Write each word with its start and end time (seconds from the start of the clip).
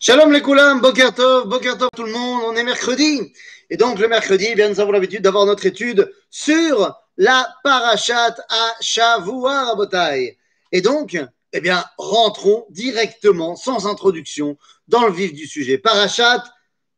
Shalom 0.00 0.30
les 0.30 0.42
Koulam, 0.42 0.80
Boker 0.80 1.12
Tov, 1.12 1.48
Boker 1.48 1.76
Tov 1.76 1.88
tout 1.96 2.04
le 2.04 2.12
monde, 2.12 2.42
on 2.46 2.54
est 2.54 2.62
mercredi. 2.62 3.32
Et 3.68 3.76
donc 3.76 3.98
le 3.98 4.06
mercredi, 4.06 4.46
eh 4.48 4.54
bien, 4.54 4.68
nous 4.68 4.78
avons 4.78 4.92
l'habitude 4.92 5.22
d'avoir 5.22 5.44
notre 5.44 5.66
étude 5.66 6.08
sur 6.30 6.94
la 7.16 7.48
parachat 7.64 8.36
à 8.48 8.74
Shavua 8.80 9.64
Rabotai. 9.64 10.38
Et 10.70 10.82
donc, 10.82 11.18
eh 11.52 11.60
bien, 11.60 11.84
rentrons 11.98 12.64
directement, 12.70 13.56
sans 13.56 13.88
introduction, 13.88 14.56
dans 14.86 15.04
le 15.04 15.12
vif 15.12 15.32
du 15.32 15.48
sujet. 15.48 15.78
Parachat 15.78 16.44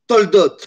Toldot. 0.07 0.59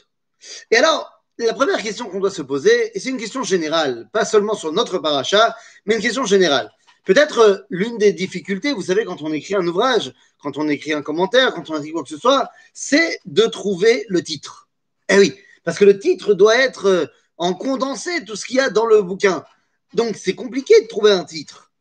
Et 0.71 0.77
alors, 0.77 1.11
la 1.37 1.53
première 1.53 1.83
question 1.83 2.09
qu'on 2.09 2.19
doit 2.19 2.31
se 2.31 2.41
poser, 2.41 2.97
et 2.97 2.99
c'est 2.99 3.09
une 3.09 3.19
question 3.19 3.43
générale, 3.43 4.09
pas 4.11 4.25
seulement 4.25 4.55
sur 4.55 4.71
notre 4.71 4.97
parachat, 4.97 5.55
mais 5.85 5.97
une 5.97 6.01
question 6.01 6.25
générale. 6.25 6.71
Peut-être 7.05 7.39
euh, 7.39 7.57
l'une 7.69 7.97
des 7.97 8.13
difficultés, 8.13 8.71
vous 8.71 8.83
savez, 8.83 9.05
quand 9.05 9.21
on 9.21 9.31
écrit 9.33 9.55
un 9.55 9.67
ouvrage, 9.67 10.13
quand 10.43 10.57
on 10.57 10.67
écrit 10.67 10.93
un 10.93 11.01
commentaire, 11.01 11.53
quand 11.53 11.69
on 11.69 11.77
écrit 11.77 11.93
quoi 11.93 12.03
que 12.03 12.09
ce 12.09 12.17
soit, 12.17 12.51
c'est 12.73 13.19
de 13.25 13.43
trouver 13.43 14.05
le 14.09 14.21
titre. 14.21 14.67
Eh 15.07 15.17
oui, 15.17 15.33
parce 15.63 15.79
que 15.79 15.85
le 15.85 15.97
titre 15.97 16.33
doit 16.33 16.57
être 16.57 16.85
euh, 16.85 17.05
en 17.37 17.53
condensé 17.53 18.25
tout 18.25 18.35
ce 18.35 18.45
qu'il 18.45 18.57
y 18.57 18.59
a 18.59 18.69
dans 18.69 18.85
le 18.85 19.01
bouquin. 19.01 19.45
Donc 19.93 20.17
c'est 20.17 20.35
compliqué 20.35 20.79
de 20.81 20.87
trouver 20.87 21.11
un 21.11 21.23
titre. 21.23 21.71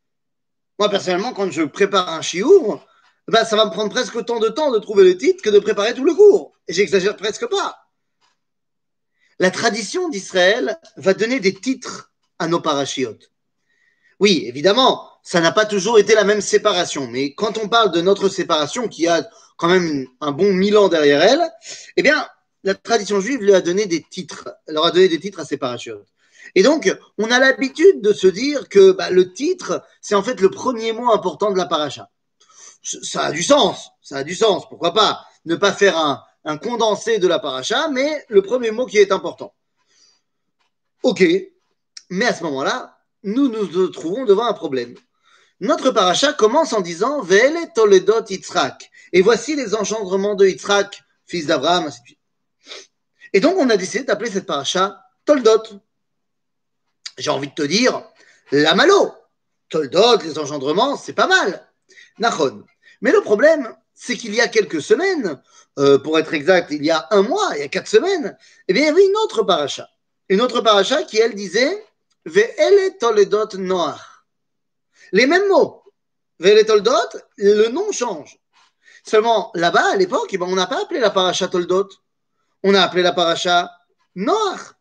Moi 0.79 0.89
personnellement, 0.89 1.33
quand 1.33 1.51
je 1.51 1.63
prépare 1.63 2.09
un 2.09 2.23
chiour, 2.23 2.87
ben, 3.29 3.45
ça 3.45 3.57
va 3.57 3.67
me 3.67 3.71
prendre 3.71 3.91
presque 3.91 4.15
autant 4.15 4.39
de 4.39 4.49
temps 4.49 4.71
de 4.71 4.79
trouver 4.79 5.05
le 5.05 5.17
titre 5.17 5.43
que 5.43 5.51
de 5.51 5.59
préparer 5.59 5.95
tout 5.95 6.05
le 6.05 6.15
cours. 6.15 6.53
Et 6.69 6.73
j'exagère 6.73 7.17
presque 7.17 7.47
pas. 7.47 7.89
La 9.39 9.51
tradition 9.51 10.09
d'Israël 10.09 10.79
va 10.97 11.15
donner 11.15 11.41
des 11.41 11.55
titres 11.55 12.13
à 12.39 12.47
nos 12.47 12.61
parachiotes. 12.61 13.33
Oui, 14.21 14.45
évidemment, 14.47 15.12
ça 15.23 15.41
n'a 15.41 15.53
pas 15.53 15.67
toujours 15.67 15.99
été 15.99 16.15
la 16.15 16.25
même 16.25 16.41
séparation. 16.41 17.07
Mais 17.07 17.35
quand 17.35 17.59
on 17.59 17.69
parle 17.69 17.93
de 17.93 18.01
notre 18.01 18.29
séparation, 18.29 18.89
qui 18.89 19.07
a 19.07 19.29
quand 19.57 19.69
même 19.69 20.07
un 20.21 20.33
bon 20.33 20.53
mille 20.53 20.77
ans 20.77 20.89
derrière 20.89 21.23
elle, 21.23 21.43
eh 21.97 22.03
bien, 22.03 22.27
la 22.65 22.75
tradition 22.75 23.21
juive 23.21 23.41
lui 23.41 23.55
a 23.55 23.61
donné 23.61 23.87
des 23.87 24.03
titres, 24.03 24.55
leur 24.67 24.87
a 24.87 24.91
donné 24.91 25.09
des 25.09 25.21
titres 25.21 25.41
à 25.41 25.45
ses 25.45 25.57
parachutes. 25.57 25.95
Et 26.55 26.63
donc, 26.63 26.95
on 27.19 27.31
a 27.31 27.39
l'habitude 27.39 28.01
de 28.01 28.13
se 28.13 28.27
dire 28.27 28.69
que 28.69 28.93
bah, 28.93 29.11
le 29.11 29.33
titre, 29.33 29.83
c'est 30.01 30.15
en 30.15 30.23
fait 30.23 30.41
le 30.41 30.51
premier 30.51 30.93
mot 30.93 31.11
important 31.13 31.51
de 31.51 31.57
la 31.57 31.67
paracha. 31.67 32.11
Ça 32.83 33.27
a 33.27 33.33
du 33.33 33.43
sens, 33.43 33.91
ça 34.03 34.19
a 34.19 34.25
du 34.25 34.35
sens. 34.35 34.69
Pourquoi 34.69 34.93
pas 34.93 35.25
ne 35.45 35.55
pas 35.55 35.73
faire 35.73 35.97
un, 35.97 36.23
un 36.45 36.59
condensé 36.59 37.19
de 37.19 37.29
la 37.29 37.39
paracha, 37.39 37.89
mais 37.89 38.25
le 38.29 38.43
premier 38.43 38.71
mot 38.71 38.87
qui 38.87 38.99
est 38.99 39.13
important. 39.13 39.55
Ok, 41.03 41.25
mais 42.11 42.27
à 42.27 42.35
ce 42.35 42.43
moment-là, 42.45 42.99
nous 43.23 43.49
nous 43.49 43.89
trouvons 43.89 44.25
devant 44.25 44.45
un 44.45 44.53
problème. 44.53 44.95
Notre 45.63 45.93
paracha 45.93 46.33
commence 46.33 46.73
en 46.73 46.81
disant 46.81 47.23
Vele 47.23 47.73
Toledot 47.73 48.25
Yitzhak. 48.29 48.91
Et 49.13 49.23
voici 49.23 49.55
les 49.55 49.77
engendrements 49.77 50.35
de 50.35 50.45
Yitzhak, 50.45 51.05
fils 51.25 51.47
d'Abraham. 51.47 51.89
Et 53.33 53.39
donc, 53.39 53.57
on 53.59 53.71
a 53.71 53.77
décidé 53.77 54.03
d'appeler 54.03 54.33
cette 54.33 54.47
paracha 54.47 55.01
Toldot. 55.25 55.63
J'ai 57.17 57.31
envie 57.31 57.47
de 57.47 57.55
te 57.55 57.63
dire, 57.63 58.03
la 58.51 58.75
malo. 58.75 59.15
Toldot, 59.69 60.19
les 60.25 60.37
engendrements, 60.37 60.97
c'est 60.97 61.13
pas 61.13 61.29
mal. 61.29 61.65
Nachon. 62.19 62.65
Mais 63.01 63.13
le 63.13 63.21
problème, 63.21 63.73
c'est 63.95 64.17
qu'il 64.17 64.35
y 64.35 64.41
a 64.41 64.49
quelques 64.49 64.83
semaines, 64.83 65.41
euh, 65.79 65.97
pour 65.97 66.19
être 66.19 66.35
exact, 66.35 66.73
il 66.73 66.85
y 66.85 66.91
a 66.91 67.07
un 67.13 67.23
mois, 67.23 67.51
il 67.55 67.61
y 67.61 67.63
a 67.65 67.69
quatre 67.69 67.87
semaines, 67.87 68.37
eh 68.67 68.73
bien, 68.73 68.83
il 68.83 68.87
y 68.87 68.91
avait 68.91 69.07
une 69.07 69.17
autre 69.19 69.45
paracha. 69.45 69.89
Une 70.29 70.41
autre 70.41 70.61
paracha 70.61 71.05
qui, 71.05 71.19
elle, 71.19 71.37
disait 71.37 71.87
Ve'ele 72.27 72.99
Toledot 72.99 73.59
Noach. 73.59 74.12
Les 75.13 75.27
mêmes 75.27 75.49
mots. 75.49 75.83
Toldot, 76.41 76.93
le 77.37 77.69
nom 77.69 77.93
change. 77.93 78.39
Seulement, 79.05 79.51
là-bas, 79.55 79.93
à 79.93 79.97
l'époque, 79.97 80.31
eh 80.33 80.39
ben, 80.39 80.47
on 80.47 80.57
n'a 80.57 80.67
pas 80.67 80.83
appelé 80.83 81.01
la 81.01 81.11
paracha 81.11 81.49
Toldot. 81.49 81.89
On 82.63 82.75
a 82.75 82.83
appelé 82.83 83.03
la 83.03 83.13
paracha 83.13 83.71
Noach. 84.15 84.75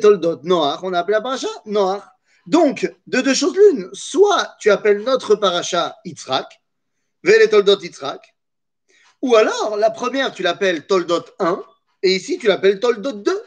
Toldot 0.00 0.40
Noach, 0.44 0.80
on 0.82 0.92
a 0.92 1.00
appelé 1.00 1.14
la 1.14 1.22
paracha 1.22 1.48
Noach. 1.64 2.02
Donc, 2.46 2.92
de 3.06 3.20
deux 3.20 3.34
choses 3.34 3.56
l'une. 3.56 3.90
Soit 3.92 4.54
tu 4.60 4.70
appelles 4.70 5.02
notre 5.02 5.34
paracha 5.34 5.96
Yitzhak, 6.04 6.60
Toldot 7.50 7.80
Yitzhak, 7.80 8.36
ou 9.22 9.34
alors, 9.34 9.76
la 9.76 9.90
première, 9.90 10.32
tu 10.32 10.42
l'appelles 10.42 10.86
Toldot 10.86 11.24
1, 11.38 11.62
et 12.02 12.14
ici, 12.14 12.38
tu 12.38 12.46
l'appelles 12.46 12.78
Toldot 12.78 13.12
2. 13.12 13.42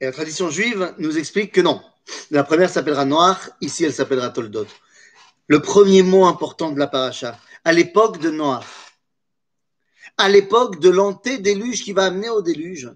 Et 0.00 0.04
la 0.04 0.12
tradition 0.12 0.50
juive 0.50 0.94
nous 0.98 1.16
explique 1.16 1.52
que 1.52 1.60
non. 1.60 1.82
La 2.30 2.44
première 2.44 2.70
s'appellera 2.70 3.04
Noach, 3.04 3.50
ici 3.60 3.84
elle 3.84 3.94
s'appellera 3.94 4.30
Toldot. 4.30 4.66
Le 5.48 5.60
premier 5.60 6.02
mot 6.02 6.26
important 6.26 6.72
de 6.72 6.78
la 6.78 6.86
paracha, 6.86 7.38
à 7.64 7.72
l'époque 7.72 8.18
de 8.18 8.30
Noach, 8.30 8.64
à 10.18 10.28
l'époque 10.28 10.80
de 10.80 10.88
l'antédéluge 10.88 11.84
qui 11.84 11.92
va 11.92 12.06
amener 12.06 12.28
au 12.28 12.42
déluge, 12.42 12.90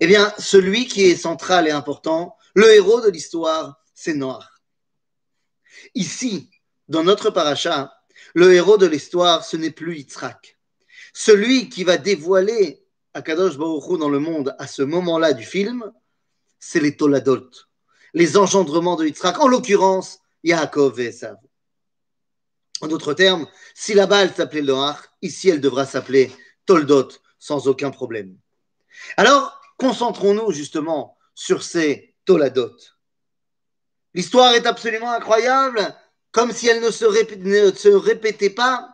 eh 0.00 0.06
bien, 0.06 0.32
celui 0.38 0.86
qui 0.86 1.04
est 1.04 1.16
central 1.16 1.68
et 1.68 1.70
important, 1.70 2.36
le 2.54 2.72
héros 2.74 3.00
de 3.00 3.10
l'histoire, 3.10 3.80
c'est 3.94 4.14
Noach. 4.14 4.44
Ici, 5.94 6.50
dans 6.88 7.04
notre 7.04 7.30
paracha, 7.30 7.92
le 8.34 8.52
héros 8.52 8.78
de 8.78 8.86
l'histoire, 8.86 9.44
ce 9.44 9.56
n'est 9.56 9.70
plus 9.70 9.98
Yitzhak. 9.98 10.58
Celui 11.12 11.68
qui 11.68 11.84
va 11.84 11.96
dévoiler 11.96 12.84
Akadosh 13.12 13.56
Baruch 13.56 13.98
dans 13.98 14.08
le 14.08 14.18
monde 14.18 14.56
à 14.58 14.66
ce 14.66 14.82
moment-là 14.82 15.32
du 15.32 15.44
film, 15.44 15.92
c'est 16.58 16.80
les 16.80 16.96
Toladot 16.96 17.48
les 18.14 18.36
engendrements 18.36 18.96
de 18.96 19.06
Yitzhak, 19.06 19.38
en 19.40 19.48
l'occurrence 19.48 20.20
Yaakov 20.44 21.00
et 21.00 21.06
Esav. 21.06 21.36
En 22.80 22.86
d'autres 22.86 23.14
termes, 23.14 23.46
si 23.74 23.94
là-bas 23.94 24.22
elle 24.22 24.34
s'appelait 24.34 24.62
Loach, 24.62 24.96
ici 25.22 25.48
elle 25.48 25.60
devra 25.60 25.84
s'appeler 25.84 26.32
Toldot 26.66 27.08
sans 27.38 27.68
aucun 27.68 27.90
problème. 27.90 28.36
Alors, 29.16 29.60
concentrons-nous 29.78 30.52
justement 30.52 31.18
sur 31.34 31.62
ces 31.62 32.14
Toladot. 32.24 32.76
L'histoire 34.14 34.54
est 34.54 34.66
absolument 34.66 35.10
incroyable, 35.10 35.94
comme 36.30 36.52
si 36.52 36.68
elle 36.68 36.80
ne 36.80 36.90
se, 36.90 37.88
répétait 37.94 38.50
pas. 38.50 38.88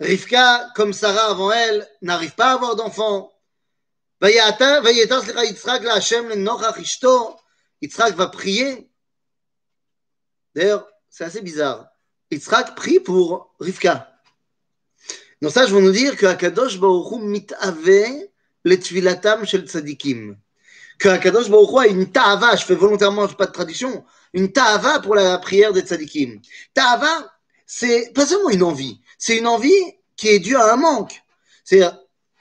Rivka, 0.00 0.70
comme 0.74 0.92
Sarah 0.92 1.30
avant 1.30 1.52
elle, 1.52 1.86
n'arrive 2.02 2.34
pas 2.34 2.50
à 2.50 2.54
avoir 2.54 2.76
d'enfant. 2.76 3.32
Yitzhak 7.82 8.14
va 8.14 8.28
prier. 8.28 8.88
D'ailleurs, 10.54 10.86
c'est 11.08 11.24
assez 11.24 11.40
bizarre. 11.40 11.88
Yitzhak 12.30 12.74
prie 12.74 13.00
pour 13.00 13.54
Rivka. 13.60 14.06
Ça, 15.48 15.66
je 15.66 15.74
veux 15.74 15.80
nous 15.80 15.92
dire 15.92 16.16
que 16.16 16.26
Akadosh 16.26 16.78
Baruch 16.78 17.22
mitave 17.22 18.28
le 18.64 18.76
tfilatam 18.76 19.46
shel 19.46 19.66
tzadikim. 19.66 20.36
Que 20.98 21.08
Akadosh 21.08 21.48
Baruch 21.48 21.78
a 21.78 21.86
une 21.86 22.12
ta'ava, 22.12 22.56
je 22.56 22.64
fais 22.64 22.74
volontairement 22.74 23.26
pas 23.28 23.46
de 23.46 23.52
traduction, 23.52 24.04
une 24.34 24.52
ta'ava 24.52 25.00
pour 25.00 25.14
la 25.14 25.38
prière 25.38 25.72
des 25.72 25.80
tzadikim. 25.80 26.40
Ta'ava, 26.74 27.32
c'est 27.64 28.12
pas 28.14 28.26
seulement 28.26 28.50
une 28.50 28.62
envie, 28.62 29.00
c'est 29.16 29.38
une 29.38 29.46
envie 29.46 29.72
qui 30.16 30.28
est 30.28 30.40
due 30.40 30.56
à 30.56 30.74
un 30.74 30.76
manque. 30.76 31.22
C'est 31.64 31.82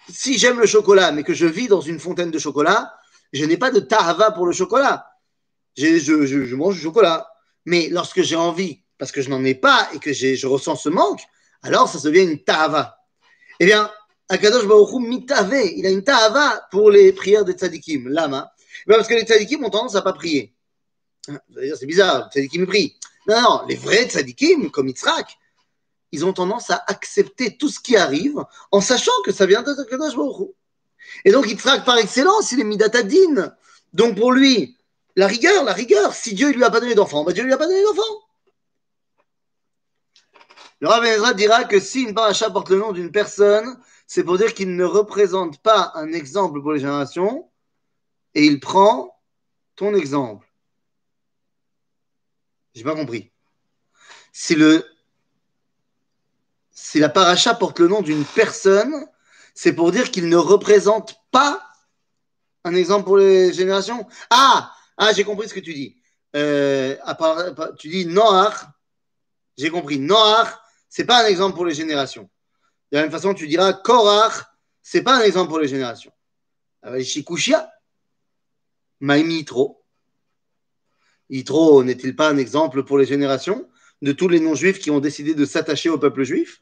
si 0.09 0.37
j'aime 0.37 0.59
le 0.59 0.65
chocolat, 0.65 1.13
mais 1.13 1.23
que 1.23 1.33
je 1.33 1.45
vis 1.45 1.69
dans 1.69 1.81
une 1.81 1.99
fontaine 1.99 2.31
de 2.31 2.39
chocolat, 2.39 2.93
je 3.31 3.45
n'ai 3.45 3.57
pas 3.57 3.71
de 3.71 3.79
ta'ava 3.79 4.31
pour 4.31 4.45
le 4.45 4.51
chocolat 4.51 5.08
je, 5.79 6.55
mange 6.55 6.75
du 6.75 6.81
chocolat. 6.81 7.27
Mais 7.65 7.89
lorsque 7.89 8.21
j'ai 8.21 8.35
envie, 8.35 8.81
parce 8.97 9.11
que 9.11 9.21
je 9.21 9.29
n'en 9.29 9.43
ai 9.43 9.55
pas 9.55 9.89
et 9.93 9.99
que 9.99 10.13
je 10.13 10.47
ressens 10.47 10.75
ce 10.75 10.89
manque, 10.89 11.21
alors 11.61 11.89
ça 11.89 11.99
devient 11.99 12.23
une 12.23 12.43
ta'ava. 12.43 12.97
Eh 13.59 13.65
bien, 13.65 13.91
Akadosh 14.29 14.65
Baruch 14.67 14.93
mitave, 15.01 15.55
il 15.75 15.85
a 15.85 15.89
une 15.89 16.03
ta'ava 16.03 16.67
pour 16.71 16.91
les 16.91 17.11
prières 17.13 17.45
des 17.45 17.53
tzadikim. 17.53 18.07
Lama. 18.09 18.51
Eh 18.87 18.91
parce 18.93 19.07
que 19.07 19.15
les 19.15 19.23
tzadikim 19.23 19.63
ont 19.63 19.69
tendance 19.69 19.95
à 19.95 20.01
pas 20.01 20.13
prier. 20.13 20.53
Hein, 21.27 21.39
c'est 21.77 21.85
bizarre, 21.85 22.29
les 22.35 22.41
tzadikim 22.41 22.65
prient. 22.65 22.95
Non, 23.27 23.41
non, 23.41 23.61
les 23.67 23.75
vrais 23.75 24.05
tzadikim, 24.05 24.71
comme 24.71 24.87
Yitzhak, 24.87 25.37
ils 26.11 26.25
ont 26.25 26.33
tendance 26.33 26.69
à 26.69 26.83
accepter 26.87 27.57
tout 27.57 27.69
ce 27.69 27.79
qui 27.79 27.97
arrive 27.97 28.43
en 28.71 28.81
sachant 28.81 29.11
que 29.25 29.31
ça 29.31 29.45
vient 29.45 29.61
de 29.61 29.71
Akadosh 29.71 30.15
Baruch. 30.15 30.49
Et 31.25 31.31
donc 31.31 31.47
Yitzhak, 31.47 31.83
par 31.83 31.97
excellence, 31.97 32.51
il 32.51 32.61
est 32.61 32.63
midatadin. 32.63 33.53
Donc 33.93 34.15
pour 34.15 34.31
lui, 34.31 34.77
la 35.19 35.27
rigueur, 35.27 35.65
la 35.65 35.73
rigueur. 35.73 36.13
Si 36.13 36.33
Dieu 36.33 36.51
lui 36.51 36.63
a 36.63 36.71
pas 36.71 36.79
donné 36.79 36.95
d'enfant, 36.95 37.25
bah 37.25 37.33
Dieu 37.33 37.43
lui 37.43 37.51
a 37.51 37.57
pas 37.57 37.67
donné 37.67 37.83
d'enfant. 37.83 38.25
Le 40.79 40.87
Rav 40.87 41.35
dira 41.35 41.65
que 41.65 41.77
si 41.77 42.03
une 42.03 42.13
paracha 42.13 42.49
porte 42.49 42.69
le 42.69 42.77
nom 42.77 42.93
d'une 42.93 43.11
personne, 43.11 43.77
c'est 44.07 44.23
pour 44.23 44.37
dire 44.37 44.53
qu'il 44.53 44.77
ne 44.77 44.85
représente 44.85 45.61
pas 45.61 45.91
un 45.95 46.13
exemple 46.13 46.61
pour 46.61 46.71
les 46.71 46.79
générations 46.79 47.51
et 48.33 48.45
il 48.45 48.61
prend 48.61 49.19
ton 49.75 49.93
exemple. 49.93 50.47
J'ai 52.73 52.85
pas 52.85 52.95
compris. 52.95 53.29
Si 54.31 54.55
si 56.71 56.99
la 56.99 57.09
paracha 57.09 57.55
porte 57.55 57.79
le 57.79 57.89
nom 57.89 58.01
d'une 58.01 58.23
personne, 58.23 59.05
c'est 59.53 59.73
pour 59.73 59.91
dire 59.91 60.11
qu'il 60.11 60.29
ne 60.29 60.37
représente 60.37 61.17
pas 61.29 61.61
un 62.63 62.73
exemple 62.73 63.03
pour 63.03 63.17
les 63.17 63.51
générations. 63.51 64.07
Ah, 64.29 64.73
ah, 65.01 65.13
j'ai 65.13 65.23
compris 65.23 65.47
ce 65.47 65.53
que 65.53 65.61
tu 65.61 65.73
dis. 65.73 65.95
Euh, 66.35 66.95
tu 67.77 67.87
dis 67.87 68.05
Noach. 68.05 68.65
J'ai 69.57 69.69
compris. 69.69 69.97
Noach, 69.97 70.49
c'est 70.89 71.05
pas 71.05 71.23
un 71.23 71.27
exemple 71.27 71.55
pour 71.55 71.65
les 71.65 71.73
générations. 71.73 72.29
De 72.91 72.97
la 72.97 73.03
même 73.03 73.11
façon, 73.11 73.33
tu 73.33 73.47
diras 73.47 73.71
Korach, 73.71 74.43
c'est 74.81 75.01
pas 75.01 75.17
un 75.17 75.21
exemple 75.21 75.47
pour 75.47 75.59
les 75.59 75.69
générations. 75.69 76.11
Shikushia, 77.01 77.71
Maïmi 78.99 79.35
Yitro. 79.35 79.85
Yitro 81.29 81.83
n'est-il 81.83 82.15
pas 82.15 82.29
un 82.29 82.37
exemple 82.37 82.83
pour 82.83 82.97
les 82.97 83.05
générations 83.05 83.69
de 84.01 84.11
tous 84.11 84.27
les 84.27 84.41
non-juifs 84.41 84.79
qui 84.79 84.91
ont 84.91 84.99
décidé 84.99 85.33
de 85.33 85.45
s'attacher 85.45 85.89
au 85.89 85.97
peuple 85.97 86.23
juif? 86.23 86.61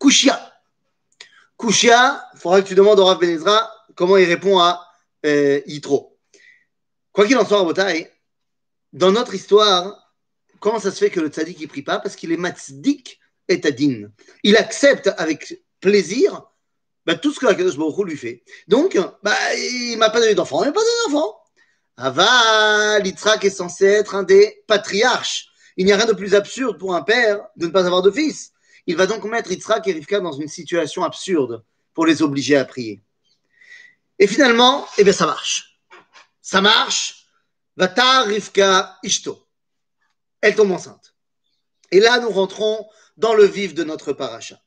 Kushia. 0.00 0.40
Kushia, 1.58 2.24
il 2.34 2.40
faudra 2.40 2.62
que 2.62 2.68
tu 2.68 2.74
demandes 2.74 3.00
au 3.00 3.04
Rav 3.04 3.18
Benezra 3.18 3.70
comment 3.94 4.16
il 4.16 4.26
répond 4.26 4.58
à 4.58 4.86
euh, 5.26 5.60
Yitro. 5.66 6.13
Quoi 7.14 7.28
qu'il 7.28 7.38
en 7.38 7.46
soit, 7.46 7.58
Rabotai, 7.58 8.10
dans 8.92 9.12
notre 9.12 9.34
histoire, 9.34 10.12
comment 10.58 10.80
ça 10.80 10.90
se 10.90 10.98
fait 10.98 11.10
que 11.10 11.20
le 11.20 11.28
tzaddik 11.28 11.60
ne 11.60 11.66
prie 11.66 11.82
pas? 11.82 12.00
Parce 12.00 12.16
qu'il 12.16 12.32
est 12.32 12.36
matzdik 12.36 13.20
et 13.48 13.60
tadin. 13.60 14.08
Il 14.42 14.56
accepte 14.56 15.08
avec 15.16 15.62
plaisir 15.80 16.42
bah, 17.06 17.14
tout 17.14 17.32
ce 17.32 17.38
que 17.38 17.46
la 17.46 17.54
Kadosh 17.54 17.76
lui 17.76 18.16
fait. 18.16 18.42
Donc, 18.66 18.98
bah, 19.22 19.36
il 19.54 19.96
m'a 19.96 20.10
pas 20.10 20.18
donné 20.18 20.34
d'enfant, 20.34 20.64
il 20.64 20.66
m'a 20.66 20.72
pas 20.72 20.80
donné 20.80 21.14
d'enfant. 21.14 21.36
Aval, 21.96 23.06
Yitzhak 23.06 23.44
est 23.44 23.50
censé 23.50 23.84
être 23.84 24.16
un 24.16 24.24
des 24.24 24.64
patriarches. 24.66 25.46
Il 25.76 25.86
n'y 25.86 25.92
a 25.92 25.96
rien 25.96 26.06
de 26.06 26.14
plus 26.14 26.34
absurde 26.34 26.78
pour 26.78 26.96
un 26.96 27.02
père 27.02 27.46
de 27.54 27.66
ne 27.66 27.70
pas 27.70 27.86
avoir 27.86 28.02
de 28.02 28.10
fils. 28.10 28.50
Il 28.88 28.96
va 28.96 29.06
donc 29.06 29.22
mettre 29.22 29.52
Yitzhak 29.52 29.86
et 29.86 29.92
Rivka 29.92 30.18
dans 30.18 30.32
une 30.32 30.48
situation 30.48 31.04
absurde 31.04 31.62
pour 31.94 32.06
les 32.06 32.22
obliger 32.22 32.56
à 32.56 32.64
prier. 32.64 33.02
Et 34.18 34.26
finalement, 34.26 34.84
eh 34.98 35.04
bien, 35.04 35.12
ça 35.12 35.26
marche. 35.26 35.73
Ça 36.44 36.60
marche. 36.60 37.26
Vata 37.74 38.20
Rivka 38.24 38.98
Ishto. 39.02 39.48
Elle 40.42 40.54
tombe 40.54 40.72
enceinte. 40.72 41.14
Et 41.90 42.00
là, 42.00 42.20
nous 42.20 42.28
rentrons 42.28 42.86
dans 43.16 43.32
le 43.32 43.46
vif 43.46 43.72
de 43.72 43.82
notre 43.82 44.12
paracha. 44.12 44.60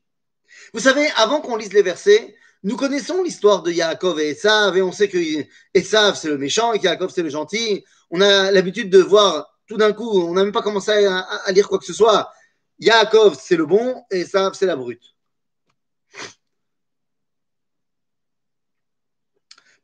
Vous 0.74 0.80
savez, 0.80 1.08
avant 1.16 1.40
qu'on 1.40 1.56
lise 1.56 1.74
les 1.74 1.84
versets, 1.84 2.36
nous 2.64 2.78
connaissons 2.78 3.22
l'histoire 3.22 3.62
de 3.62 3.72
Yaakov 3.72 4.20
et 4.20 4.32
Esav, 4.32 4.76
et 4.76 4.82
on 4.82 4.92
sait 4.92 5.08
que 5.08 5.20
Esav 5.76 6.16
c'est 6.16 6.30
le 6.30 6.40
méchant 6.40 6.74
et 6.74 6.80
Yaakov 6.80 7.12
c'est 7.14 7.22
le 7.22 7.30
gentil. 7.30 7.86
On 8.10 8.22
a 8.22 8.52
l'habitude 8.52 8.90
de 8.90 9.00
voir 9.00 9.48
tout 9.68 9.78
d'un 9.78 9.94
coup, 9.94 10.10
on 10.20 10.34
n'a 10.34 10.44
même 10.44 10.52
pas 10.52 10.64
commencé 10.64 11.06
à, 11.06 11.52
lire 11.52 11.68
quoi 11.68 11.78
que 11.78 11.86
ce 11.86 11.94
soit. 11.94 12.32
Yaakov 12.80 13.38
c'est 13.40 13.56
le 13.56 13.68
bon 13.68 14.04
et 14.10 14.22
Esav 14.22 14.56
c'est 14.56 14.66
la 14.66 14.76
brute. 14.76 15.14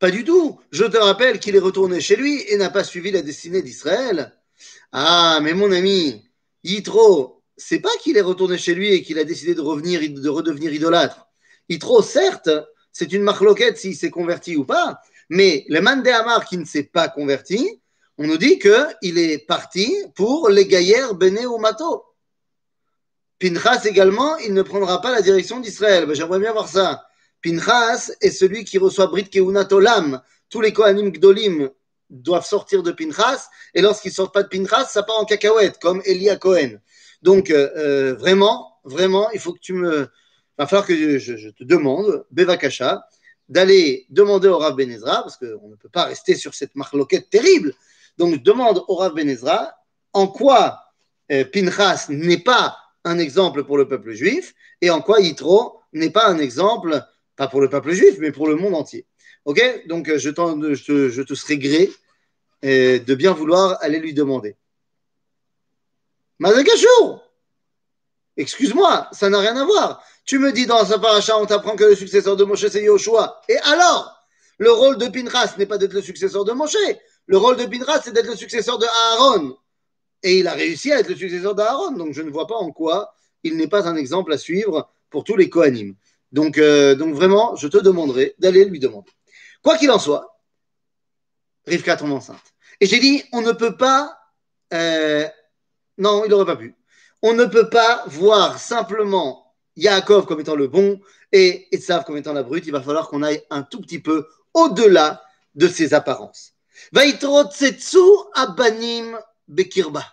Pas 0.04 0.12
du 0.12 0.26
tout. 0.26 0.60
Je 0.70 0.84
te 0.84 0.98
rappelle 0.98 1.40
qu'il 1.40 1.56
est 1.56 1.60
retourné 1.60 2.02
chez 2.02 2.18
lui 2.18 2.42
et 2.50 2.58
n'a 2.58 2.70
pas 2.70 2.84
suivi 2.84 3.10
la 3.10 3.22
destinée 3.22 3.62
d'Israël. 3.62 4.34
Ah, 4.92 5.40
mais 5.42 5.54
mon 5.54 5.72
ami, 5.72 6.26
Yitro, 6.62 7.42
c'est 7.56 7.80
pas 7.80 7.96
qu'il 8.02 8.18
est 8.18 8.22
retourné 8.22 8.58
chez 8.58 8.76
lui 8.76 8.90
et 8.90 9.02
qu'il 9.02 9.18
a 9.18 9.24
décidé 9.24 9.56
de 9.56 9.62
revenir, 9.62 10.02
de 10.02 10.28
redevenir 10.28 10.74
idolâtre. 10.74 11.30
Yitro, 11.70 12.02
certes, 12.02 12.50
c'est 12.92 13.14
une 13.14 13.22
marloquette 13.22 13.78
s'il 13.78 13.96
s'est 13.96 14.10
converti 14.10 14.58
ou 14.58 14.66
pas, 14.66 15.00
mais 15.30 15.64
le 15.70 15.80
Mandé 15.80 16.12
Amar 16.12 16.44
qui 16.44 16.58
ne 16.58 16.66
s'est 16.66 16.84
pas 16.84 17.08
converti, 17.08 17.80
on 18.18 18.28
nous 18.28 18.38
dit 18.38 18.60
qu'il 18.60 19.18
est 19.18 19.48
parti 19.48 19.90
pour 20.16 20.50
les 20.50 20.68
gaillères 20.68 21.16
Béné 21.16 21.46
ou 21.46 21.60
Mato. 21.60 22.04
Pinchas 23.40 23.86
également, 23.86 24.36
il 24.40 24.54
ne 24.54 24.64
prendra 24.64 25.00
pas 25.00 25.14
la 25.14 25.22
direction 25.22 25.62
d'Israël. 25.62 26.06
Ben, 26.08 26.14
j'aimerais 26.14 26.40
bien 26.40 26.52
voir 26.52 26.68
ça. 26.68 27.06
Pinchas 27.44 28.12
est 28.22 28.32
celui 28.32 28.64
qui 28.64 28.78
reçoit 28.78 29.08
Brit 29.08 29.30
Keunat 29.30 29.68
Olam. 29.72 30.22
Tous 30.50 30.62
les 30.62 30.72
Kohanim 30.72 31.12
Gdolim 31.12 31.70
doivent 32.10 32.46
sortir 32.46 32.84
de 32.84 32.92
Pinchas, 32.92 33.50
et 33.74 33.82
lorsqu'ils 33.82 34.14
sortent 34.14 34.34
pas 34.34 34.44
de 34.44 34.48
Pinchas, 34.48 34.86
ça 34.86 35.04
part 35.04 35.20
en 35.20 35.26
cacahuète, 35.26 35.80
comme 35.80 36.02
Elia 36.06 36.38
Cohen. 36.38 36.80
Donc, 37.22 37.50
euh, 37.50 37.70
euh, 37.76 38.14
vraiment, 38.16 38.78
vraiment, 38.84 39.30
il 39.32 39.40
faut 39.40 39.54
que 39.54 39.60
tu 39.60 39.74
me. 39.74 40.08
Il 40.58 40.62
va 40.62 40.68
falloir 40.68 40.86
que 40.86 41.18
je, 41.18 41.50
te 41.50 41.64
demande, 41.64 42.26
Bevakasha, 42.30 43.08
d'aller 43.50 44.06
demander 44.10 44.48
au 44.48 44.60
Rav 44.60 44.76
Benezra, 44.76 45.24
parce 45.24 45.38
qu'on 45.38 45.70
ne 45.70 45.76
peut 45.76 45.90
pas 45.90 46.06
rester 46.06 46.36
sur 46.36 46.54
cette 46.54 46.76
marloquette 46.76 47.30
terrible. 47.30 47.74
Donc, 48.20 48.44
demande 48.44 48.84
au 48.88 48.96
Rav 48.96 49.16
Benezra 49.16 49.74
en 50.14 50.28
quoi 50.28 50.80
euh, 51.32 51.44
Pinchas 51.44 52.06
n'est 52.10 52.38
pas 52.38 52.78
un 53.04 53.18
exemple 53.18 53.64
pour 53.64 53.78
le 53.78 53.88
peuple 53.88 54.14
juif 54.14 54.54
et 54.82 54.92
en 54.92 55.02
quoi 55.02 55.22
Yitro 55.22 55.80
n'est 55.92 56.12
pas 56.12 56.28
un 56.28 56.38
exemple, 56.38 57.04
pas 57.36 57.48
pour 57.48 57.62
le 57.62 57.70
peuple 57.70 57.92
juif, 57.92 58.16
mais 58.20 58.32
pour 58.32 58.48
le 58.48 58.56
monde 58.56 58.76
entier. 58.76 59.06
Ok? 59.46 59.62
Donc, 59.88 60.08
je, 60.08 60.18
je, 60.18 61.10
je 61.10 61.22
te 61.22 61.34
serai 61.34 61.58
gré 61.58 61.92
de 62.64 63.16
bien 63.16 63.34
vouloir 63.34 63.78
aller 63.82 64.00
lui 64.00 64.14
demander. 64.14 64.56
Mazakashur 66.40 67.22
Excuse-moi, 68.36 69.10
ça 69.12 69.30
n'a 69.30 69.40
rien 69.40 69.56
à 69.56 69.66
voir. 69.66 70.04
Tu 70.26 70.40
me 70.40 70.52
dis 70.52 70.66
dans 70.66 70.84
ce 70.86 70.96
paracha, 70.96 71.38
on 71.38 71.46
t'apprend 71.46 71.76
que 71.76 71.84
le 71.84 71.96
successeur 71.96 72.36
de 72.36 72.44
Moshe, 72.44 72.68
c'est 72.68 72.84
Yoshua. 72.84 73.42
Et 73.48 73.58
alors? 73.58 74.26
Le 74.58 74.72
rôle 74.72 74.98
de 74.98 75.08
Pinchas 75.08 75.56
n'est 75.58 75.66
pas 75.66 75.78
d'être 75.78 75.94
le 75.94 76.02
successeur 76.02 76.46
de 76.46 76.52
Moshe. 76.54 76.78
Le 77.26 77.38
rôle 77.38 77.58
de 77.58 77.66
Pinchas, 77.66 78.02
c'est 78.04 78.12
d'être 78.12 78.28
le 78.28 78.36
successeur 78.36 78.78
de 78.80 78.86
Aaron. 78.86 79.58
Et 80.24 80.40
il 80.40 80.48
a 80.48 80.54
réussi 80.54 80.92
à 80.92 81.00
être 81.00 81.10
le 81.10 81.16
successeur 81.16 81.54
d'Aaron. 81.54 81.92
Donc 81.92 82.14
je 82.14 82.22
ne 82.22 82.32
vois 82.32 82.48
pas 82.48 82.56
en 82.56 82.72
quoi 82.72 83.14
il 83.44 83.58
n'est 83.58 83.68
pas 83.68 83.88
un 83.88 83.96
exemple 83.96 84.32
à 84.32 84.38
suivre 84.38 84.90
pour 85.10 85.24
tous 85.24 85.36
les 85.36 85.50
Kohanim. 85.50 85.96
Donc, 86.34 86.58
euh, 86.58 86.96
donc 86.96 87.16
vraiment, 87.16 87.56
je 87.56 87.68
te 87.68 87.78
demanderai 87.78 88.36
d'aller 88.40 88.66
lui 88.66 88.80
demander. 88.80 89.12
Quoi 89.62 89.78
qu'il 89.78 89.92
en 89.92 90.00
soit, 90.00 90.38
Rivka 91.66 91.96
tombe 91.96 92.12
enceinte. 92.12 92.44
Et 92.82 92.86
j'ai 92.86 93.00
dit, 93.00 93.24
on 93.32 93.42
ne 93.42 93.54
peut 93.54 93.78
pas 93.78 94.18
euh, 94.74 95.28
non, 95.98 96.24
il 96.26 96.30
n'aurait 96.30 96.46
pas 96.46 96.56
pu. 96.56 96.76
On 97.22 97.34
ne 97.34 97.46
peut 97.46 97.70
pas 97.70 98.04
voir 98.08 98.60
simplement 98.60 99.54
Yaakov 99.76 100.26
comme 100.26 100.40
étant 100.40 100.56
le 100.56 100.68
bon 100.68 101.00
et 101.32 101.68
Esav 101.72 102.04
comme 102.04 102.18
étant 102.18 102.34
la 102.34 102.44
brute. 102.44 102.66
Il 102.66 102.72
va 102.72 102.82
falloir 102.82 103.08
qu'on 103.10 103.24
aille 103.24 103.44
un 103.50 103.64
tout 103.64 103.80
petit 103.82 104.00
peu 104.00 104.28
au-delà 104.54 105.24
de 105.56 105.68
ces 105.68 105.94
apparences. 105.94 106.54
abanim 108.36 109.20
bekirba. 109.48 110.04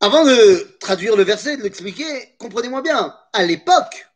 Avant 0.00 0.24
de 0.24 0.76
traduire 0.80 1.16
le 1.16 1.24
verset, 1.24 1.56
de 1.56 1.62
l'expliquer, 1.62 2.34
comprenez-moi 2.38 2.82
bien, 2.82 3.16
à 3.32 3.44
l'époque, 3.44 4.08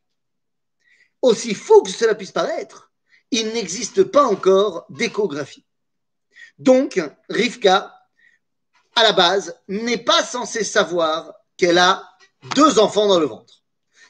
aussi 1.23 1.55
fou 1.55 1.83
que 1.83 1.91
cela 1.91 2.15
puisse 2.15 2.33
paraître, 2.33 2.91
il 3.31 3.49
n'existe 3.49 4.05
pas 4.05 4.25
encore 4.25 4.87
d'échographie. 4.91 5.67
Donc, 6.59 7.01
Rivka 7.29 7.95
à 8.97 9.03
la 9.03 9.13
base, 9.13 9.59
n'est 9.69 9.99
pas 9.99 10.23
censée 10.25 10.65
savoir 10.65 11.35
qu'elle 11.57 11.79
a 11.79 12.09
deux 12.55 12.79
enfants 12.79 13.09
dans 13.09 13.19
le 13.19 13.27
ventre. 13.27 13.63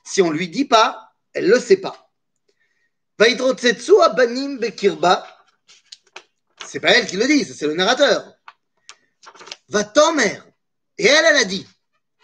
Si 0.05 0.21
on 0.23 0.31
ne 0.31 0.37
lui 0.37 0.49
dit 0.49 0.67
pas, 0.67 1.13
elle 1.33 1.47
ne 1.47 1.55
le 1.55 1.61
sait 1.61 1.79
pas. 1.79 2.11
banim 3.19 4.59
bekirba. 4.59 5.27
C'est 6.67 6.81
pas 6.81 6.91
elle 6.91 7.07
qui 7.07 7.17
le 7.17 7.27
dit, 7.27 7.45
c'est 7.45 7.67
le 7.67 7.75
narrateur. 7.75 8.35
Va 9.69 9.93
mère. 10.13 10.47
Et 10.99 11.07
elle, 11.07 11.25
elle 11.25 11.37
a 11.37 11.45
dit. 11.45 11.67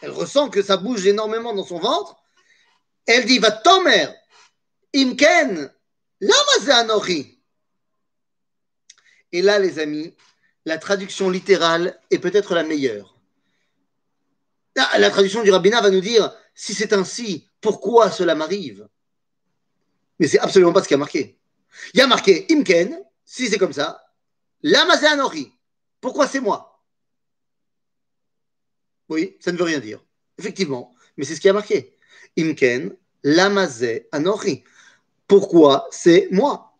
Elle 0.01 0.11
ressent 0.11 0.49
que 0.49 0.63
ça 0.63 0.77
bouge 0.77 1.07
énormément 1.07 1.55
dans 1.55 1.65
son 1.65 1.79
ventre. 1.79 2.17
Elle 3.07 3.27
dit, 3.27 3.39
va 3.39 3.61
mère. 3.85 4.15
Imken. 4.95 5.73
Lama 6.21 7.15
Et 9.33 9.43
là, 9.43 9.59
les 9.59 9.79
amis, 9.79 10.15
la 10.67 10.79
traduction 10.79 11.31
littérale 11.31 11.99
est 12.11 12.19
peut-être 12.19 12.55
la 12.55 12.63
meilleure. 12.63 13.17
La 14.77 15.11
traduction 15.11 15.43
du 15.43 15.51
rabbinat 15.51 15.81
va 15.81 15.91
nous 15.91 16.01
dire 16.01 16.35
si 16.55 16.75
c'est 16.75 16.93
ainsi, 16.93 17.49
pourquoi 17.61 18.11
cela 18.11 18.35
m'arrive? 18.35 18.87
Mais 20.19 20.29
c'est 20.29 20.39
absolument 20.39 20.73
pas 20.73 20.83
ce 20.83 20.89
qui 20.89 20.95
a 20.95 20.99
marqué. 20.99 21.39
Il 21.95 21.99
y 21.99 22.03
a 22.03 22.07
marqué 22.07 22.47
Imken, 22.51 23.03
si 23.25 23.49
c'est 23.49 23.59
comme 23.59 23.73
ça, 23.73 24.03
Lamazéanori. 24.63 25.53
Pourquoi 26.01 26.29
c'est 26.29 26.41
moi? 26.41 26.70
Oui, 29.11 29.37
ça 29.41 29.53
ne 29.53 29.59
veut 29.59 29.65
rien 29.65 29.81
dire. 29.81 30.03
Effectivement, 30.39 30.95
mais 31.17 31.25
c'est 31.25 31.35
ce 31.35 31.41
qui 31.41 31.49
a 31.49 31.53
marqué. 31.53 31.95
Imken, 32.39 32.95
Lamazé 33.25 34.09
Anori. 34.13 34.65
Pourquoi 35.27 35.89
c'est 35.91 36.29
moi? 36.31 36.79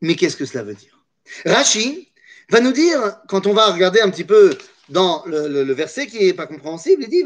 Mais 0.00 0.14
qu'est-ce 0.14 0.36
que 0.36 0.46
cela 0.46 0.64
veut 0.64 0.74
dire? 0.74 1.04
Rashi 1.44 2.12
va 2.48 2.60
nous 2.60 2.72
dire, 2.72 3.20
quand 3.28 3.46
on 3.46 3.52
va 3.52 3.72
regarder 3.72 4.00
un 4.00 4.10
petit 4.10 4.24
peu 4.24 4.56
dans 4.88 5.24
le, 5.26 5.72
verset 5.72 6.06
qui 6.06 6.24
n'est 6.24 6.34
pas 6.34 6.46
compréhensible, 6.46 7.04
il 7.04 7.08
dit 7.08 7.24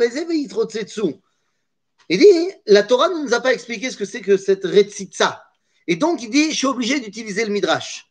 Il 2.08 2.18
dit 2.18 2.50
la 2.66 2.82
Torah 2.82 3.08
ne 3.08 3.22
nous 3.22 3.34
a 3.34 3.40
pas 3.40 3.52
expliqué 3.52 3.90
ce 3.90 3.96
que 3.96 4.04
c'est 4.04 4.20
que 4.20 4.36
cette 4.36 4.64
Retzitza. 4.64 5.42
Et 5.86 5.96
donc 5.96 6.22
il 6.22 6.30
dit 6.30 6.50
je 6.50 6.56
suis 6.56 6.66
obligé 6.66 7.00
d'utiliser 7.00 7.44
le 7.44 7.52
Midrash. 7.52 8.10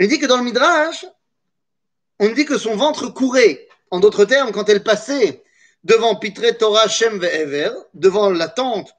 Il 0.00 0.08
dit 0.08 0.18
que 0.18 0.26
dans 0.26 0.36
le 0.36 0.44
Midrash, 0.44 1.06
on 2.18 2.30
dit 2.30 2.44
que 2.44 2.58
son 2.58 2.76
ventre 2.76 3.08
courait. 3.08 3.63
En 3.94 4.00
d'autres 4.00 4.24
termes, 4.24 4.50
quand 4.50 4.68
elle 4.68 4.82
passait 4.82 5.44
devant 5.84 6.16
Pitre 6.16 6.50
Torah 6.58 6.88
Shem 6.88 7.20
Ve'ever, 7.20 7.70
devant 7.94 8.28
la 8.28 8.48
tente 8.48 8.92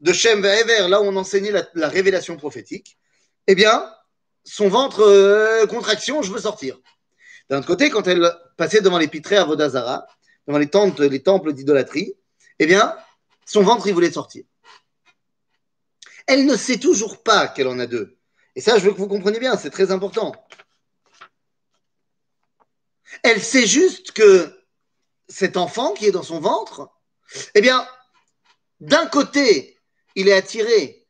de 0.00 0.12
Shem 0.12 0.42
Ve'ever, 0.42 0.88
là 0.88 1.00
où 1.00 1.04
on 1.04 1.14
enseignait 1.14 1.52
la, 1.52 1.64
la 1.74 1.88
révélation 1.88 2.36
prophétique, 2.36 2.98
eh 3.46 3.54
bien, 3.54 3.88
son 4.42 4.68
ventre 4.68 5.02
euh, 5.02 5.64
contraction, 5.68 6.22
je 6.22 6.32
veux 6.32 6.40
sortir. 6.40 6.76
D'un 7.50 7.58
autre 7.58 7.68
côté, 7.68 7.88
quand 7.88 8.08
elle 8.08 8.28
passait 8.56 8.80
devant 8.80 8.98
les 8.98 9.06
pitrés 9.06 9.36
à 9.36 9.44
Vodazara, 9.44 10.08
devant 10.48 10.58
les 10.58 10.68
temples, 10.68 11.04
les 11.06 11.22
temples 11.22 11.52
d'idolâtrie, 11.52 12.16
eh 12.58 12.66
bien, 12.66 12.96
son 13.46 13.62
ventre, 13.62 13.86
il 13.86 13.94
voulait 13.94 14.10
sortir. 14.10 14.42
Elle 16.26 16.46
ne 16.46 16.56
sait 16.56 16.78
toujours 16.78 17.22
pas 17.22 17.46
qu'elle 17.46 17.68
en 17.68 17.78
a 17.78 17.86
deux. 17.86 18.18
Et 18.56 18.60
ça, 18.60 18.76
je 18.76 18.86
veux 18.86 18.92
que 18.92 18.98
vous 18.98 19.06
compreniez 19.06 19.38
bien, 19.38 19.56
c'est 19.56 19.70
très 19.70 19.92
important. 19.92 20.34
Elle 23.22 23.42
sait 23.42 23.66
juste 23.66 24.12
que 24.12 24.64
cet 25.28 25.56
enfant 25.56 25.94
qui 25.94 26.06
est 26.06 26.12
dans 26.12 26.22
son 26.22 26.40
ventre, 26.40 26.90
eh 27.54 27.60
bien, 27.60 27.86
d'un 28.80 29.06
côté, 29.06 29.78
il 30.14 30.28
est 30.28 30.34
attiré 30.34 31.06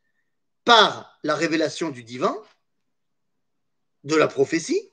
par 0.64 1.18
la 1.22 1.34
révélation 1.34 1.90
du 1.90 2.04
divin, 2.04 2.36
de 4.04 4.16
la 4.16 4.28
prophétie, 4.28 4.90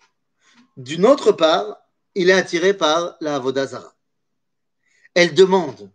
d'une 0.77 1.05
autre 1.05 1.31
part, 1.31 1.77
il 2.15 2.29
est 2.29 2.33
attiré 2.33 2.73
par 2.73 3.17
la 3.21 3.35
Avodazara. 3.35 3.95
Elle 5.13 5.33
demande, 5.33 5.91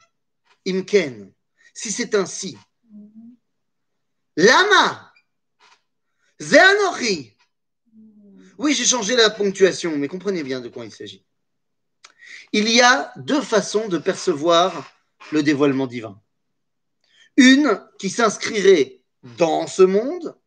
Imken, 0.66 1.33
si 1.73 1.90
c'est 1.90 2.14
ainsi, 2.14 2.59
Lama, 4.37 5.12
Zeanochi. 6.40 7.34
Oui, 8.58 8.75
j'ai 8.75 8.84
changé 8.84 9.16
la 9.16 9.30
ponctuation, 9.30 9.96
mais 9.96 10.08
comprenez 10.08 10.42
bien 10.42 10.61
de 10.61 10.68
quoi 10.68 10.84
il 10.84 10.92
s'agit. 10.92 11.25
Il 12.52 12.68
y 12.68 12.80
a 12.80 13.12
deux 13.16 13.42
façons 13.42 13.88
de 13.88 13.99
percevoir 13.99 14.92
le 15.32 15.42
dévoilement 15.42 15.87
divin. 15.87 16.20
Une 17.37 17.84
qui 17.99 18.11
s'inscrirait 18.11 19.02
dans 19.38 19.66
ce 19.66 19.82
monde 19.82 20.38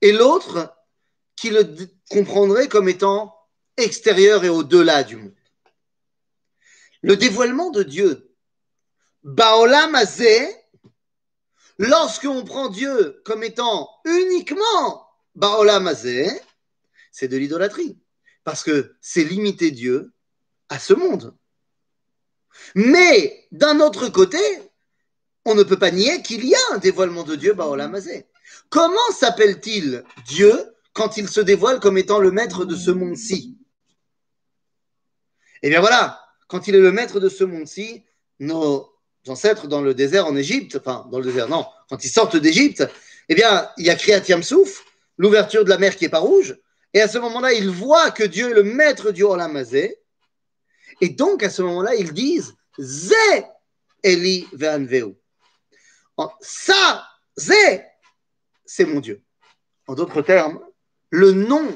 et 0.00 0.12
l'autre 0.12 0.74
qui 1.36 1.50
le 1.50 1.64
comprendrait 2.10 2.68
comme 2.68 2.88
étant 2.88 3.36
extérieur 3.76 4.44
et 4.44 4.48
au-delà 4.48 5.04
du 5.04 5.16
monde. 5.16 5.34
Le 7.02 7.16
dévoilement 7.16 7.70
de 7.70 7.82
Dieu, 7.82 8.34
Baolam 9.22 9.94
Azeh, 9.94 10.48
lorsqu'on 11.78 12.44
prend 12.44 12.68
Dieu 12.68 13.20
comme 13.24 13.44
étant 13.44 13.88
uniquement 14.04 15.08
Baolam 15.34 15.86
Azeh, 15.86 16.28
c'est 17.16 17.28
de 17.28 17.38
l'idolâtrie. 17.38 17.96
Parce 18.44 18.62
que 18.62 18.94
c'est 19.00 19.24
limiter 19.24 19.70
Dieu 19.70 20.12
à 20.68 20.78
ce 20.78 20.92
monde. 20.92 21.34
Mais 22.74 23.46
d'un 23.52 23.80
autre 23.80 24.08
côté, 24.10 24.38
on 25.46 25.54
ne 25.54 25.62
peut 25.62 25.78
pas 25.78 25.90
nier 25.90 26.20
qu'il 26.20 26.44
y 26.44 26.54
a 26.54 26.74
un 26.74 26.78
dévoilement 26.78 27.22
de 27.22 27.34
Dieu, 27.34 27.54
Baolam 27.54 27.94
Azeh. 27.94 28.26
Comment 28.68 29.10
s'appelle-t-il 29.18 30.04
Dieu 30.26 30.52
quand 30.92 31.16
il 31.16 31.26
se 31.28 31.40
dévoile 31.40 31.80
comme 31.80 31.96
étant 31.96 32.18
le 32.18 32.30
maître 32.30 32.66
de 32.66 32.76
ce 32.76 32.90
monde-ci? 32.90 33.56
Eh 35.62 35.70
bien 35.70 35.80
voilà, 35.80 36.20
quand 36.48 36.68
il 36.68 36.74
est 36.74 36.80
le 36.80 36.92
maître 36.92 37.18
de 37.18 37.30
ce 37.30 37.44
monde-ci, 37.44 38.04
nos 38.40 38.92
ancêtres 39.26 39.68
dans 39.68 39.80
le 39.80 39.94
désert 39.94 40.26
en 40.26 40.36
Égypte, 40.36 40.76
enfin 40.76 41.08
dans 41.10 41.18
le 41.18 41.24
désert, 41.24 41.48
non, 41.48 41.64
quand 41.88 42.04
ils 42.04 42.10
sortent 42.10 42.36
d'Égypte, 42.36 42.86
eh 43.30 43.34
bien, 43.34 43.70
il 43.78 43.86
y 43.86 43.90
a 43.90 43.96
Kriyat 43.96 44.22
Yamsouf, 44.28 44.84
l'ouverture 45.16 45.64
de 45.64 45.70
la 45.70 45.78
mer 45.78 45.96
qui 45.96 46.04
est 46.04 46.10
pas 46.10 46.18
rouge, 46.18 46.56
et 46.96 47.02
à 47.02 47.08
ce 47.08 47.18
moment-là, 47.18 47.52
ils 47.52 47.68
voient 47.68 48.10
que 48.10 48.24
Dieu 48.24 48.52
est 48.52 48.54
le 48.54 48.62
maître 48.62 49.10
du 49.10 49.22
Olamazé, 49.22 50.00
et 51.02 51.10
donc 51.10 51.42
à 51.42 51.50
ce 51.50 51.60
moment-là, 51.60 51.94
ils 51.94 52.14
disent 52.14 52.54
Zé 52.80 53.44
Eli 54.02 54.48
Ve'anveu. 54.54 55.14
Ça, 56.40 57.06
Zé, 57.38 57.84
c'est 58.64 58.86
mon 58.86 59.00
Dieu. 59.00 59.22
En 59.86 59.94
d'autres 59.94 60.22
termes, 60.22 60.58
le 61.10 61.32
nom 61.32 61.70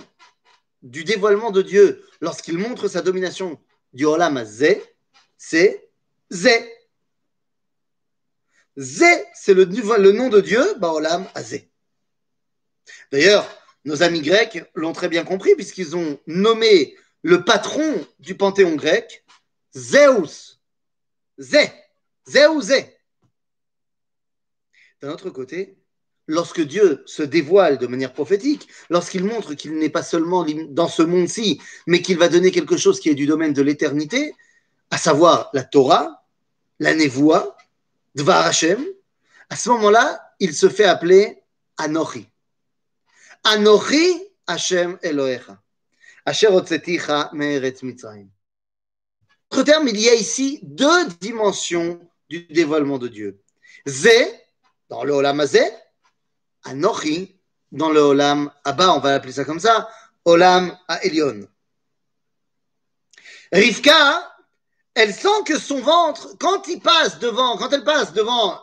du 0.80 1.04
dévoilement 1.04 1.50
de 1.50 1.60
Dieu 1.60 2.02
lorsqu'il 2.22 2.56
montre 2.56 2.88
sa 2.88 3.02
domination 3.02 3.60
du 3.92 4.06
Olam 4.06 4.42
Zé, 4.42 4.82
c'est 5.36 5.90
Zé. 6.30 6.66
Zé, 8.78 9.26
c'est 9.34 9.52
le, 9.52 9.64
le, 9.64 10.12
nom 10.12 10.30
de 10.30 10.40
Dieu, 10.40 10.64
Baolam 10.78 11.28
Azé. 11.34 11.70
D'ailleurs, 13.12 13.59
nos 13.84 14.02
amis 14.02 14.20
grecs 14.20 14.64
l'ont 14.74 14.92
très 14.92 15.08
bien 15.08 15.24
compris 15.24 15.54
puisqu'ils 15.54 15.96
ont 15.96 16.18
nommé 16.26 16.96
le 17.22 17.44
patron 17.44 18.06
du 18.18 18.34
panthéon 18.34 18.76
grec 18.76 19.24
Zeus. 19.76 20.60
Zé. 21.38 21.70
Zé. 22.26 22.96
D'un 25.00 25.12
autre 25.12 25.30
côté, 25.30 25.78
lorsque 26.26 26.60
Dieu 26.60 27.02
se 27.06 27.22
dévoile 27.22 27.78
de 27.78 27.86
manière 27.86 28.12
prophétique, 28.12 28.68
lorsqu'il 28.90 29.24
montre 29.24 29.54
qu'il 29.54 29.78
n'est 29.78 29.88
pas 29.88 30.02
seulement 30.02 30.44
dans 30.68 30.88
ce 30.88 31.02
monde-ci, 31.02 31.60
mais 31.86 32.02
qu'il 32.02 32.18
va 32.18 32.28
donner 32.28 32.50
quelque 32.50 32.76
chose 32.76 33.00
qui 33.00 33.08
est 33.08 33.14
du 33.14 33.26
domaine 33.26 33.52
de 33.52 33.62
l'éternité, 33.62 34.34
à 34.90 34.98
savoir 34.98 35.50
la 35.54 35.64
Torah, 35.64 36.24
la 36.78 36.94
Nevoa, 36.94 37.56
Dvar 38.14 38.44
Hashem, 38.44 38.84
à 39.48 39.56
ce 39.56 39.70
moment-là, 39.70 40.34
il 40.40 40.54
se 40.54 40.68
fait 40.68 40.84
appeler 40.84 41.42
Anochi. 41.76 42.29
Anochi 43.44 44.20
Hashem 44.46 44.98
Elohecha. 45.02 45.58
Asher 46.26 46.48
Otzeticha 46.48 47.30
Me'eretz 47.32 47.82
Mitzrayim. 47.82 48.28
Autre 49.50 49.62
terme, 49.64 49.88
il 49.88 50.00
y 50.00 50.08
a 50.08 50.14
ici 50.14 50.60
deux 50.62 51.08
dimensions 51.20 52.00
du 52.28 52.44
dévoilement 52.44 52.98
de 52.98 53.08
Dieu. 53.08 53.42
Zé, 53.86 54.40
dans 54.88 55.02
le 55.02 55.12
Olam 55.12 55.40
Azé, 55.40 55.64
Anochi, 56.64 57.40
dans 57.72 57.90
le 57.90 58.00
Olam 58.00 58.52
Abba, 58.64 58.92
on 58.92 59.00
va 59.00 59.10
l'appeler 59.12 59.32
ça 59.32 59.44
comme 59.44 59.60
ça, 59.60 59.88
Olam 60.24 60.76
Elion. 61.02 61.48
Rivka, 63.52 64.36
elle 64.94 65.12
sent 65.12 65.28
que 65.46 65.58
son 65.58 65.80
ventre, 65.80 66.36
quand 66.38 66.68
il 66.68 66.80
passe 66.80 67.18
devant, 67.18 67.56
quand 67.56 67.72
elle 67.72 67.84
passe 67.84 68.12
devant 68.12 68.60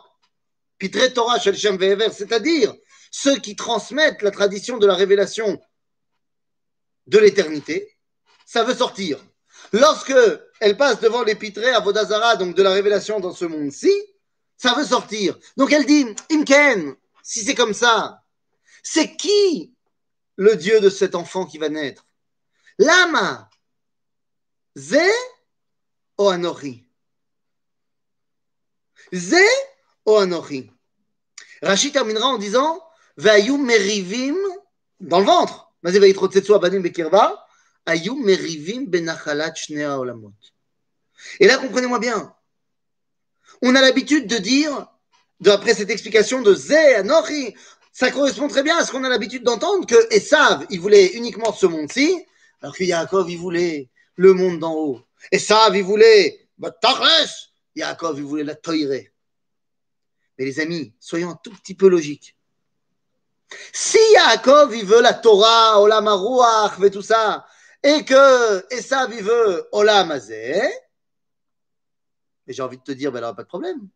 Pitre 0.78 1.12
Torah 1.12 1.38
Shel 1.38 1.56
Shem 1.56 1.78
c'est-à-dire 2.12 2.74
ceux 3.10 3.38
qui 3.38 3.56
transmettent 3.56 4.22
la 4.22 4.30
tradition 4.30 4.78
de 4.78 4.86
la 4.86 4.94
révélation 4.94 5.60
de 7.06 7.18
l'éternité, 7.18 7.96
ça 8.46 8.64
veut 8.64 8.74
sortir. 8.74 9.18
Lorsque 9.72 10.14
elle 10.60 10.76
passe 10.76 11.00
devant 11.00 11.22
les 11.22 11.34
pitrés 11.34 11.70
à 11.70 11.80
Vodazara, 11.80 12.36
donc 12.36 12.54
de 12.54 12.62
la 12.62 12.70
révélation 12.70 13.20
dans 13.20 13.32
ce 13.32 13.44
monde-ci, 13.44 13.92
ça 14.56 14.74
veut 14.74 14.84
sortir. 14.84 15.38
Donc 15.56 15.72
elle 15.72 15.86
dit, 15.86 16.06
Imken, 16.30 16.94
si 17.22 17.44
c'est 17.44 17.54
comme 17.54 17.74
ça, 17.74 18.22
c'est 18.82 19.16
qui 19.16 19.74
le 20.36 20.56
Dieu 20.56 20.80
de 20.80 20.88
cet 20.88 21.14
enfant 21.14 21.46
qui 21.46 21.58
va 21.58 21.68
naître? 21.68 22.06
Lama, 22.78 23.50
Zé 24.76 25.10
ou 26.18 26.28
Anochi 26.28 26.86
Zé 29.12 29.44
ou 30.06 30.16
Anochi 30.16 30.70
Rachid 31.60 31.92
terminera 31.92 32.28
en 32.28 32.38
disant 32.38 32.87
Merivim 33.18 34.36
dans 35.00 35.18
le 35.20 35.26
ventre. 35.26 35.72
Merivim 38.24 38.84
benachalat 38.86 39.54
olamot. 39.98 40.32
Et 41.40 41.46
là, 41.46 41.58
comprenez-moi 41.58 41.98
bien. 41.98 42.32
On 43.62 43.74
a 43.74 43.80
l'habitude 43.80 44.28
de 44.28 44.36
dire, 44.38 44.86
d'après 45.40 45.74
cette 45.74 45.90
explication 45.90 46.42
de 46.42 46.54
Zé, 46.54 47.02
ça 47.92 48.12
correspond 48.12 48.46
très 48.46 48.62
bien 48.62 48.78
à 48.78 48.84
ce 48.84 48.92
qu'on 48.92 49.02
a 49.02 49.08
l'habitude 49.08 49.42
d'entendre 49.42 49.84
que 49.84 50.14
Esav, 50.14 50.66
il 50.70 50.80
voulait 50.80 51.06
uniquement 51.14 51.52
ce 51.52 51.66
monde-ci, 51.66 52.24
alors 52.62 52.76
que 52.76 52.84
Yaakov, 52.84 53.28
il 53.28 53.38
voulait 53.38 53.88
le 54.14 54.32
monde 54.34 54.60
d'en 54.60 54.74
haut. 54.74 55.00
Esav, 55.32 55.76
il 55.76 55.82
voulait 55.82 56.48
Yaakov, 57.74 58.20
voulait 58.20 58.44
la 58.44 58.54
toirée. 58.54 59.12
Mais 60.38 60.44
les 60.44 60.60
amis, 60.60 60.92
soyons 61.00 61.30
un 61.30 61.40
tout 61.42 61.50
petit 61.50 61.74
peu 61.74 61.88
logiques. 61.88 62.37
Si 63.72 63.98
Yaakov, 64.12 64.74
il 64.76 64.84
veut 64.84 65.00
la 65.00 65.14
Torah, 65.14 65.80
Olam 65.80 66.06
Aruach, 66.06 66.80
et 66.84 66.90
tout 66.90 67.02
ça, 67.02 67.46
et 67.82 68.04
que 68.04 68.74
Esav, 68.74 69.12
il 69.14 69.22
veut 69.22 69.68
Olam 69.72 70.10
Azeh, 70.10 70.70
et 72.48 72.52
j'ai 72.52 72.62
envie 72.62 72.78
de 72.78 72.82
te 72.82 72.92
dire, 72.92 73.12
ben, 73.12 73.18
il 73.18 73.20
n'y 73.20 73.26
aura 73.26 73.36
pas 73.36 73.42
de 73.42 73.48
problème. 73.48 73.88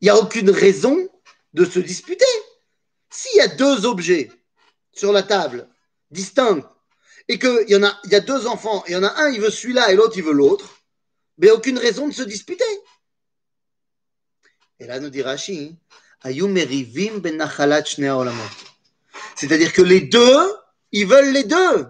Il 0.00 0.04
n'y 0.04 0.10
a 0.10 0.16
aucune 0.16 0.50
raison 0.50 1.08
de 1.54 1.64
se 1.64 1.78
disputer. 1.78 2.24
S'il 3.08 3.38
y 3.38 3.40
a 3.40 3.48
deux 3.48 3.86
objets 3.86 4.30
sur 4.92 5.12
la 5.12 5.22
table, 5.22 5.68
distincts, 6.10 6.70
et 7.26 7.38
qu'il 7.38 7.64
y, 7.68 7.76
en 7.76 7.82
a, 7.82 7.98
y 8.04 8.14
a 8.14 8.20
deux 8.20 8.46
enfants, 8.46 8.84
et 8.86 8.90
il 8.90 8.92
y 8.92 8.96
en 8.96 9.02
a 9.02 9.22
un, 9.22 9.30
il 9.30 9.40
veut 9.40 9.50
celui-là, 9.50 9.90
et 9.90 9.96
l'autre, 9.96 10.18
il 10.18 10.22
veut 10.22 10.32
l'autre, 10.32 10.68
mais 11.38 11.48
ben, 11.48 11.54
aucune 11.54 11.78
raison 11.78 12.06
de 12.06 12.12
se 12.12 12.22
disputer. 12.22 12.64
Et 14.78 14.86
là, 14.86 15.00
nous 15.00 15.08
dit 15.08 15.22
Rashi, 15.22 15.78
c'est-à-dire 19.36 19.72
que 19.72 19.82
les 19.82 20.00
deux, 20.00 20.54
ils 20.92 21.06
veulent 21.06 21.32
les 21.32 21.44
deux. 21.44 21.86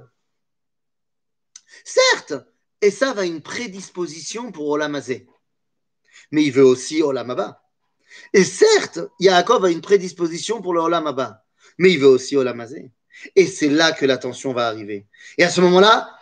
Certes, 1.85 2.35
et 2.81 2.91
ça 2.91 3.13
a 3.13 3.25
une 3.25 3.43
prédisposition 3.43 4.51
pour 4.51 4.69
Olamazé. 4.69 5.27
Mais 6.31 6.45
il 6.45 6.53
veut 6.53 6.65
aussi 6.65 7.03
Olamaba. 7.03 7.63
Et 8.33 8.45
certes, 8.45 9.01
Yaakov 9.21 9.65
a 9.65 9.71
une 9.71 9.81
prédisposition 9.81 10.63
pour 10.63 10.75
le 10.75 10.81
Olamaba. 10.81 11.45
Mais 11.79 11.93
il 11.93 12.01
veut 12.01 12.09
aussi 12.09 12.37
Olamazé. 12.37 12.91
Et 13.37 13.47
c'est 13.47 13.69
là 13.69 13.93
que 13.93 14.07
la 14.07 14.19
tension 14.19 14.53
va 14.53 14.67
arriver. 14.67 15.07
Et 15.39 15.45
à 15.45 15.51
ce 15.51 15.61
moment-là, 15.61 16.15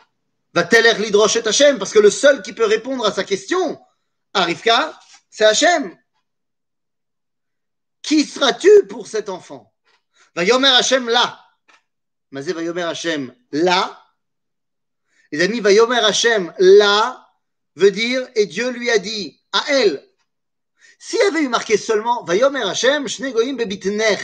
Va-t-elle 0.55 1.01
l'hydroche 1.01 1.37
Hachem 1.37 1.79
Parce 1.79 1.93
que 1.93 1.99
le 1.99 2.11
seul 2.11 2.43
qui 2.43 2.53
peut 2.53 2.67
répondre 2.67 3.07
à 3.07 3.13
sa 3.13 3.25
question, 3.25 3.81
à 4.35 4.45
Rivka, 4.45 4.99
c'est 5.31 5.45
Hachem. 5.45 5.97
Qui 8.03 8.25
seras-tu 8.25 8.87
pour 8.89 9.07
cet 9.07 9.29
enfant? 9.29 9.73
Va 10.35 10.45
Yomer 10.45 10.69
Hachem 10.69 11.09
là. 11.09 11.41
Mazé 12.31 12.53
va 12.53 12.63
Yomer 12.63 12.83
Hachem 12.83 13.35
là. 13.53 13.99
Les 15.31 15.43
amis, 15.43 15.61
va 15.61 15.73
Yomer 15.73 15.99
Hachem 15.99 16.53
là 16.59 17.29
veut 17.77 17.91
dire, 17.91 18.27
et 18.35 18.47
Dieu 18.47 18.71
lui 18.71 18.91
a 18.91 18.99
dit 18.99 19.41
à 19.53 19.65
elle. 19.71 20.07
S'il 20.99 21.19
y 21.19 21.23
avait 21.23 21.43
eu 21.43 21.49
marqué 21.49 21.77
seulement 21.77 22.23
va 22.25 22.37
Yomer 22.37 22.63
Hachem, 22.63 23.09
Shnegoim 23.09 23.55
bebitner, 23.55 24.19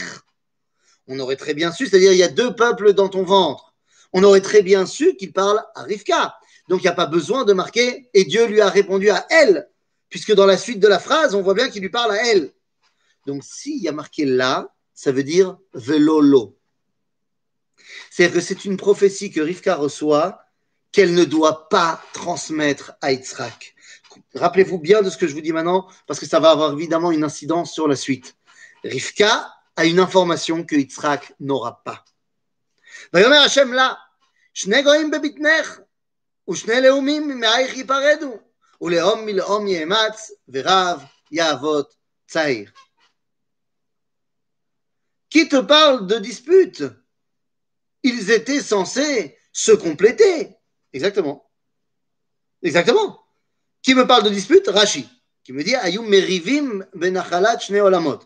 on 1.07 1.19
aurait 1.19 1.35
très 1.35 1.53
bien 1.53 1.71
su, 1.71 1.87
c'est-à-dire 1.87 2.11
il 2.11 2.17
y 2.17 2.23
a 2.23 2.27
deux 2.27 2.55
peuples 2.55 2.93
dans 2.93 3.09
ton 3.09 3.23
ventre. 3.23 3.73
On 4.13 4.23
aurait 4.23 4.41
très 4.41 4.61
bien 4.61 4.85
su 4.85 5.15
qu'il 5.15 5.33
parle 5.33 5.63
à 5.75 5.83
Rivka. 5.83 6.37
Donc 6.67 6.81
il 6.81 6.83
n'y 6.83 6.89
a 6.89 6.93
pas 6.93 7.07
besoin 7.07 7.45
de 7.45 7.53
marquer 7.53 8.09
et 8.13 8.25
Dieu 8.25 8.45
lui 8.45 8.61
a 8.61 8.69
répondu 8.69 9.09
à 9.09 9.25
elle, 9.31 9.67
puisque 10.09 10.33
dans 10.33 10.45
la 10.45 10.57
suite 10.57 10.79
de 10.79 10.87
la 10.87 10.99
phrase, 10.99 11.33
on 11.33 11.41
voit 11.41 11.55
bien 11.55 11.69
qu'il 11.69 11.81
lui 11.81 11.89
parle 11.89 12.11
à 12.11 12.27
elle. 12.27 12.53
Donc 13.29 13.43
s'il 13.43 13.77
y 13.77 13.87
a 13.87 13.91
marqué 13.91 14.25
là, 14.25 14.73
ça 14.95 15.11
veut 15.11 15.23
dire 15.23 15.55
velolo. 15.73 16.57
C'est-à-dire 18.09 18.33
que 18.33 18.41
c'est 18.41 18.65
une 18.65 18.75
prophétie 18.75 19.29
que 19.31 19.39
Rivka 19.39 19.75
reçoit 19.75 20.41
qu'elle 20.91 21.13
ne 21.13 21.25
doit 21.25 21.69
pas 21.69 22.03
transmettre 22.11 22.93
à 23.01 23.11
Yitzhak. 23.11 23.75
Rappelez-vous 24.33 24.79
bien 24.79 25.03
de 25.03 25.11
ce 25.11 25.17
que 25.17 25.27
je 25.27 25.35
vous 25.35 25.41
dis 25.41 25.51
maintenant, 25.51 25.87
parce 26.07 26.19
que 26.19 26.25
ça 26.25 26.39
va 26.39 26.49
avoir 26.49 26.73
évidemment 26.73 27.11
une 27.11 27.23
incidence 27.23 27.71
sur 27.71 27.87
la 27.87 27.95
suite. 27.95 28.35
Rivka 28.83 29.53
a 29.75 29.85
une 29.85 29.99
information 29.99 30.63
que 30.63 30.75
Yitzhak 30.75 31.35
n'aura 31.39 31.83
pas. 31.83 32.03
Qui 45.29 45.47
te 45.47 45.57
parle 45.57 46.07
de 46.07 46.17
dispute 46.17 46.83
Ils 48.03 48.31
étaient 48.31 48.61
censés 48.61 49.37
se 49.51 49.71
compléter. 49.71 50.55
Exactement. 50.93 51.49
Exactement. 52.63 53.23
Qui 53.81 53.93
me 53.95 54.07
parle 54.07 54.23
de 54.23 54.29
dispute? 54.29 54.67
Rashi. 54.67 55.07
Qui 55.43 55.53
me 55.53 55.63
dit 55.63 55.75
Ayum 55.75 56.07
merivim 56.07 56.85
benachalat 56.93 57.59
shne 57.59 57.79
olamot. 57.79 58.19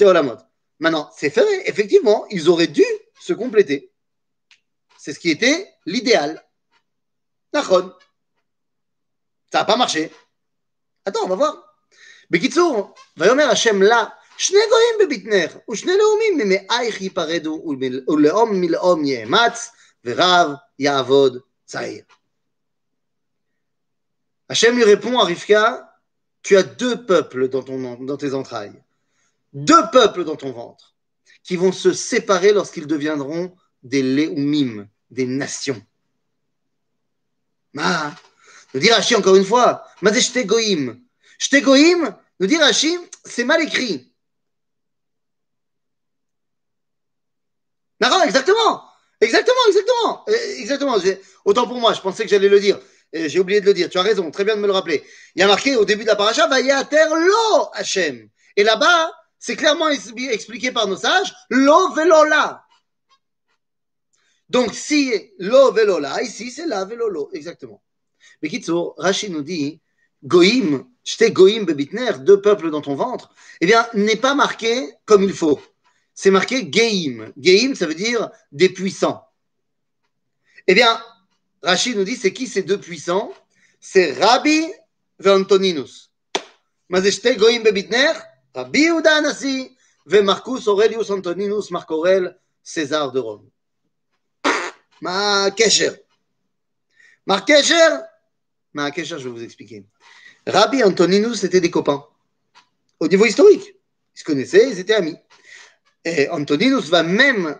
olamot. 0.00 0.38
Maintenant, 0.78 1.10
c'est 1.16 1.30
fait. 1.30 1.68
Effectivement, 1.68 2.26
ils 2.30 2.48
auraient 2.48 2.66
dû 2.66 2.84
se 3.20 3.32
compléter. 3.32 3.92
C'est 4.98 5.12
ce 5.12 5.18
qui 5.18 5.30
était 5.30 5.72
l'idéal. 5.86 6.44
Nachon. 7.52 7.92
Ça 9.50 9.60
n'a 9.60 9.64
pas 9.64 9.76
marché. 9.76 10.10
Attends, 11.04 11.24
on 11.24 11.28
va 11.28 11.34
voir. 11.34 11.76
Bekitsour, 12.30 12.94
Vayomer 13.16 13.42
Hachem 13.42 13.82
là, 13.82 14.16
שני 14.41 14.59
גויים 14.69 15.09
בבטנך, 15.09 15.57
ושני 15.71 15.91
לאומים 15.97 16.37
ממאייך 16.37 17.01
ייפרדו, 17.01 17.63
ולאום 18.07 18.61
מלאום 18.61 19.05
יאמץ, 19.05 19.71
ורב 20.05 20.51
יעבוד 20.79 21.37
צעיר. 21.65 22.03
Hachem 24.49 24.75
lui 24.75 24.85
répond 24.85 25.19
à 25.19 25.25
Rivka, 25.25 25.93
tu 26.41 26.55
as 26.55 26.63
deux 26.63 27.05
peuples 27.05 27.49
dans, 27.49 27.63
ton, 27.63 27.95
dans 27.95 28.17
tes 28.17 28.33
entrailles, 28.33 28.81
deux 29.53 29.83
peuples 29.91 30.23
dans 30.23 30.37
ton 30.37 30.53
ventre, 30.53 30.95
qui 31.43 31.57
vont 31.57 31.73
se 31.73 31.91
séparer 31.91 32.53
lorsqu'ils 32.53 32.87
deviendront 32.87 33.53
des 33.83 34.01
Léoumim, 34.01 34.87
des 35.09 35.25
nations. 35.25 35.81
Ma, 37.73 38.15
nous 38.73 38.79
dit 38.79 38.91
Rashi 38.91 39.15
encore 39.15 39.35
une 39.35 39.45
fois, 39.45 39.83
Ma 40.01 40.13
c'est 40.13 40.45
goïm. 40.45 41.01
goïm, 41.53 42.15
nous 42.39 42.47
dit 42.47 42.57
Rashi, 42.57 42.97
c'est 43.25 43.43
mal 43.43 43.61
écrit. 43.61 44.10
Exactement. 48.24 48.82
Exactement, 49.20 49.66
exactement. 49.68 50.24
Euh, 50.28 50.58
exactement. 50.58 50.96
Autant 51.44 51.66
pour 51.66 51.78
moi, 51.78 51.92
je 51.94 52.00
pensais 52.00 52.24
que 52.24 52.30
j'allais 52.30 52.48
le 52.48 52.60
dire. 52.60 52.78
J'ai 53.12 53.38
oublié 53.38 53.60
de 53.60 53.66
le 53.66 53.74
dire. 53.74 53.88
Tu 53.88 53.98
as 53.98 54.02
raison, 54.02 54.30
très 54.30 54.44
bien 54.44 54.56
de 54.56 54.60
me 54.60 54.66
le 54.66 54.72
rappeler. 54.72 55.04
Il 55.36 55.40
y 55.40 55.42
a 55.42 55.46
marqué 55.46 55.76
au 55.76 55.84
début 55.84 56.02
de 56.02 56.08
la 56.08 56.16
paracha, 56.16 56.48
terre 56.84 57.14
lo 57.14 57.68
Hachem. 57.74 58.28
Et 58.56 58.64
là-bas, 58.64 59.12
c'est 59.38 59.56
clairement 59.56 59.88
expliqué 59.88 60.72
par 60.72 60.86
nos 60.88 60.96
sages, 60.96 61.34
lo 61.50 61.92
velola. 61.94 62.64
Donc, 64.48 64.74
si 64.74 65.32
lo 65.38 65.72
velola, 65.72 66.22
ici, 66.22 66.50
c'est 66.50 66.66
la 66.66 66.84
velolo, 66.84 67.30
exactement. 67.32 67.82
Mais 68.42 68.48
Kitso, 68.48 68.94
Rachid 68.98 69.32
nous 69.32 69.42
dit, 69.42 69.80
goïm, 70.22 70.84
j'étais 71.04 71.30
goïm 71.30 71.64
bebitner, 71.64 72.12
deux 72.20 72.40
peuples 72.40 72.70
dans 72.70 72.80
ton 72.80 72.94
ventre, 72.94 73.30
eh 73.60 73.66
bien, 73.66 73.86
n'est 73.94 74.16
pas 74.16 74.34
marqué 74.34 74.92
comme 75.04 75.22
il 75.22 75.32
faut. 75.32 75.60
C'est 76.14 76.30
marqué 76.30 76.70
geim. 76.70 77.32
Geim, 77.36 77.74
ça 77.74 77.86
veut 77.86 77.94
dire 77.94 78.30
des 78.50 78.68
puissants. 78.68 79.26
Eh 80.66 80.74
bien, 80.74 81.02
Rachid 81.62 81.96
nous 81.96 82.04
dit, 82.04 82.16
c'est 82.16 82.32
qui 82.32 82.46
ces 82.46 82.62
deux 82.62 82.78
puissants? 82.78 83.32
C'est 83.80 84.12
Rabbi 84.12 84.70
et 85.24 85.28
Antoninus. 85.28 86.10
Mazeshte 86.88 87.36
goïm 87.36 87.62
bebitner, 87.62 88.12
Rabbi 88.54 88.80
Yehuda 88.80 89.16
Anassi, 89.16 89.76
et 90.10 90.22
Marcus 90.22 90.66
Aurelius 90.68 91.10
Antoninus 91.10 91.70
Marc 91.70 91.90
César 92.62 93.12
de 93.12 93.20
Rome. 93.20 93.48
Ma 95.00 95.50
Kesher. 95.50 95.92
Ma 97.26 97.40
Kesher. 97.40 97.98
Ma 98.72 98.90
Kesher, 98.90 99.18
je 99.18 99.24
vais 99.24 99.30
vous 99.30 99.42
expliquer. 99.42 99.84
Rabbi 100.46 100.82
Antoninus 100.82 101.44
étaient 101.44 101.60
des 101.60 101.70
copains. 101.70 102.04
Au 103.00 103.08
niveau 103.08 103.24
historique. 103.24 103.74
Ils 104.14 104.18
se 104.18 104.24
connaissaient, 104.24 104.70
ils 104.70 104.78
étaient 104.78 104.94
amis. 104.94 105.16
Et 106.04 106.28
Antoninus 106.28 106.88
va 106.88 107.02
même 107.02 107.58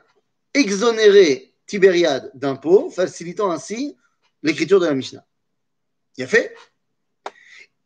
exonérer 0.54 1.54
Tibériade 1.66 2.30
d'impôts, 2.34 2.90
facilitant 2.90 3.50
ainsi 3.50 3.96
l'écriture 4.42 4.80
de 4.80 4.86
la 4.86 4.94
Mishnah. 4.94 5.24
Il 6.16 6.24
a 6.24 6.26
fait. 6.26 6.54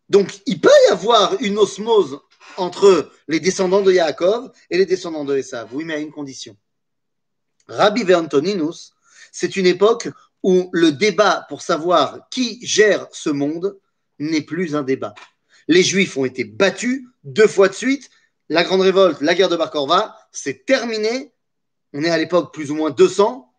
Donc, 0.09 0.41
il 0.47 0.61
peut 0.61 0.71
y 0.89 0.93
avoir 0.93 1.41
une 1.41 1.59
osmose 1.59 2.21
entre 2.57 3.11
les 3.29 3.41
descendants 3.41 3.83
de 3.83 3.93
Yaakov 3.93 4.51
et 4.71 4.79
les 4.79 4.87
descendants 4.87 5.25
de 5.25 5.37
Esav. 5.37 5.69
Oui, 5.73 5.85
mais 5.85 5.95
à 5.95 5.99
une 5.99 6.11
condition. 6.11 6.57
Rabbi 7.69 8.03
et 8.03 8.15
Antoninus, 8.15 8.93
c'est 9.33 9.57
une 9.57 9.67
époque 9.67 10.09
où 10.43 10.71
le 10.73 10.93
débat 10.93 11.45
pour 11.49 11.63
savoir 11.63 12.29
qui 12.31 12.65
gère 12.65 13.09
ce 13.13 13.31
monde 13.31 13.79
n'est 14.19 14.43
plus 14.43 14.77
un 14.77 14.83
débat. 14.83 15.15
Les 15.69 15.83
Juifs 15.83 16.17
ont 16.17 16.25
été 16.25 16.45
battus 16.45 17.05
deux 17.25 17.49
fois 17.49 17.69
de 17.69 17.75
suite. 17.75 18.09
La 18.49 18.63
grande 18.63 18.83
révolte, 18.83 19.21
la 19.21 19.35
guerre 19.35 19.49
de 19.49 19.57
Bar 19.57 19.73
Korva, 19.73 20.17
c'est 20.37 20.67
terminé. 20.67 21.33
On 21.93 22.03
est 22.03 22.11
à 22.11 22.19
l'époque 22.19 22.53
plus 22.53 22.71
ou 22.71 22.75
moins 22.75 22.91
200. 22.91 23.53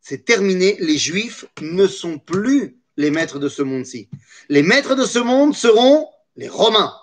C'est 0.00 0.24
terminé. 0.24 0.76
Les 0.80 0.96
Juifs 0.96 1.44
ne 1.60 1.86
sont 1.86 2.18
plus 2.18 2.80
les 2.96 3.10
maîtres 3.10 3.38
de 3.38 3.48
ce 3.48 3.62
monde-ci. 3.62 4.08
Les 4.48 4.62
maîtres 4.62 4.94
de 4.94 5.04
ce 5.04 5.18
monde 5.18 5.54
seront 5.54 6.08
les 6.36 6.48
Romains. 6.48 6.94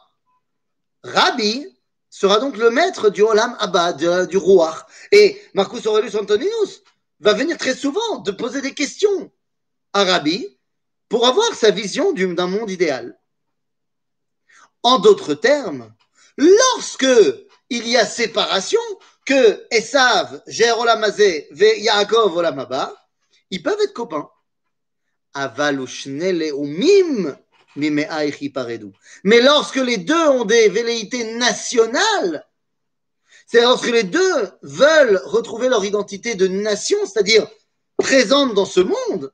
Rabbi 1.04 1.66
sera 2.10 2.40
donc 2.40 2.58
le 2.58 2.70
maître 2.70 3.10
du 3.10 3.22
Olam 3.22 3.56
Abba, 3.60 3.94
du 3.94 4.38
roi. 4.38 4.88
Et 5.12 5.40
Marcus 5.54 5.86
Aurelius 5.86 6.16
Antoninus 6.16 6.84
va 7.20 7.34
venir 7.34 7.58
très 7.58 7.76
souvent 7.76 8.20
de 8.20 8.32
poser 8.32 8.62
des 8.62 8.74
questions 8.74 9.32
à 9.94 10.04
Rabbi 10.04 10.58
pour 11.10 11.28
avoir 11.28 11.54
sa 11.56 11.72
vision 11.72 12.14
d'un 12.14 12.48
monde 12.48 12.72
idéal. 12.72 13.20
En 14.84 15.00
d'autres 15.00 15.34
termes, 15.34 15.94
lorsque 16.38 17.06
il 17.70 17.88
y 17.88 17.98
a 17.98 18.06
séparation, 18.06 18.82
que 19.26 19.68
Esav 19.72 20.42
gère 20.48 20.78
ve 20.78 21.80
Yaakov 21.80 22.38
Olamaba, 22.38 22.96
ils 23.52 23.62
peuvent 23.62 23.80
être 23.82 23.94
copains. 23.94 24.30
Mais 29.24 29.42
lorsque 29.42 29.76
les 29.76 29.98
deux 29.98 30.28
ont 30.30 30.46
des 30.46 30.70
velléités 30.70 31.36
nationales, 31.36 32.48
c'est 33.46 33.62
lorsque 33.62 33.92
les 33.92 34.04
deux 34.04 34.50
veulent 34.62 35.22
retrouver 35.26 35.70
leur 35.70 35.86
identité 35.86 36.36
de 36.36 36.48
nation, 36.48 36.98
c'est-à-dire 37.06 37.48
présente 37.98 38.54
dans 38.54 38.66
ce 38.66 38.80
monde, 38.80 39.32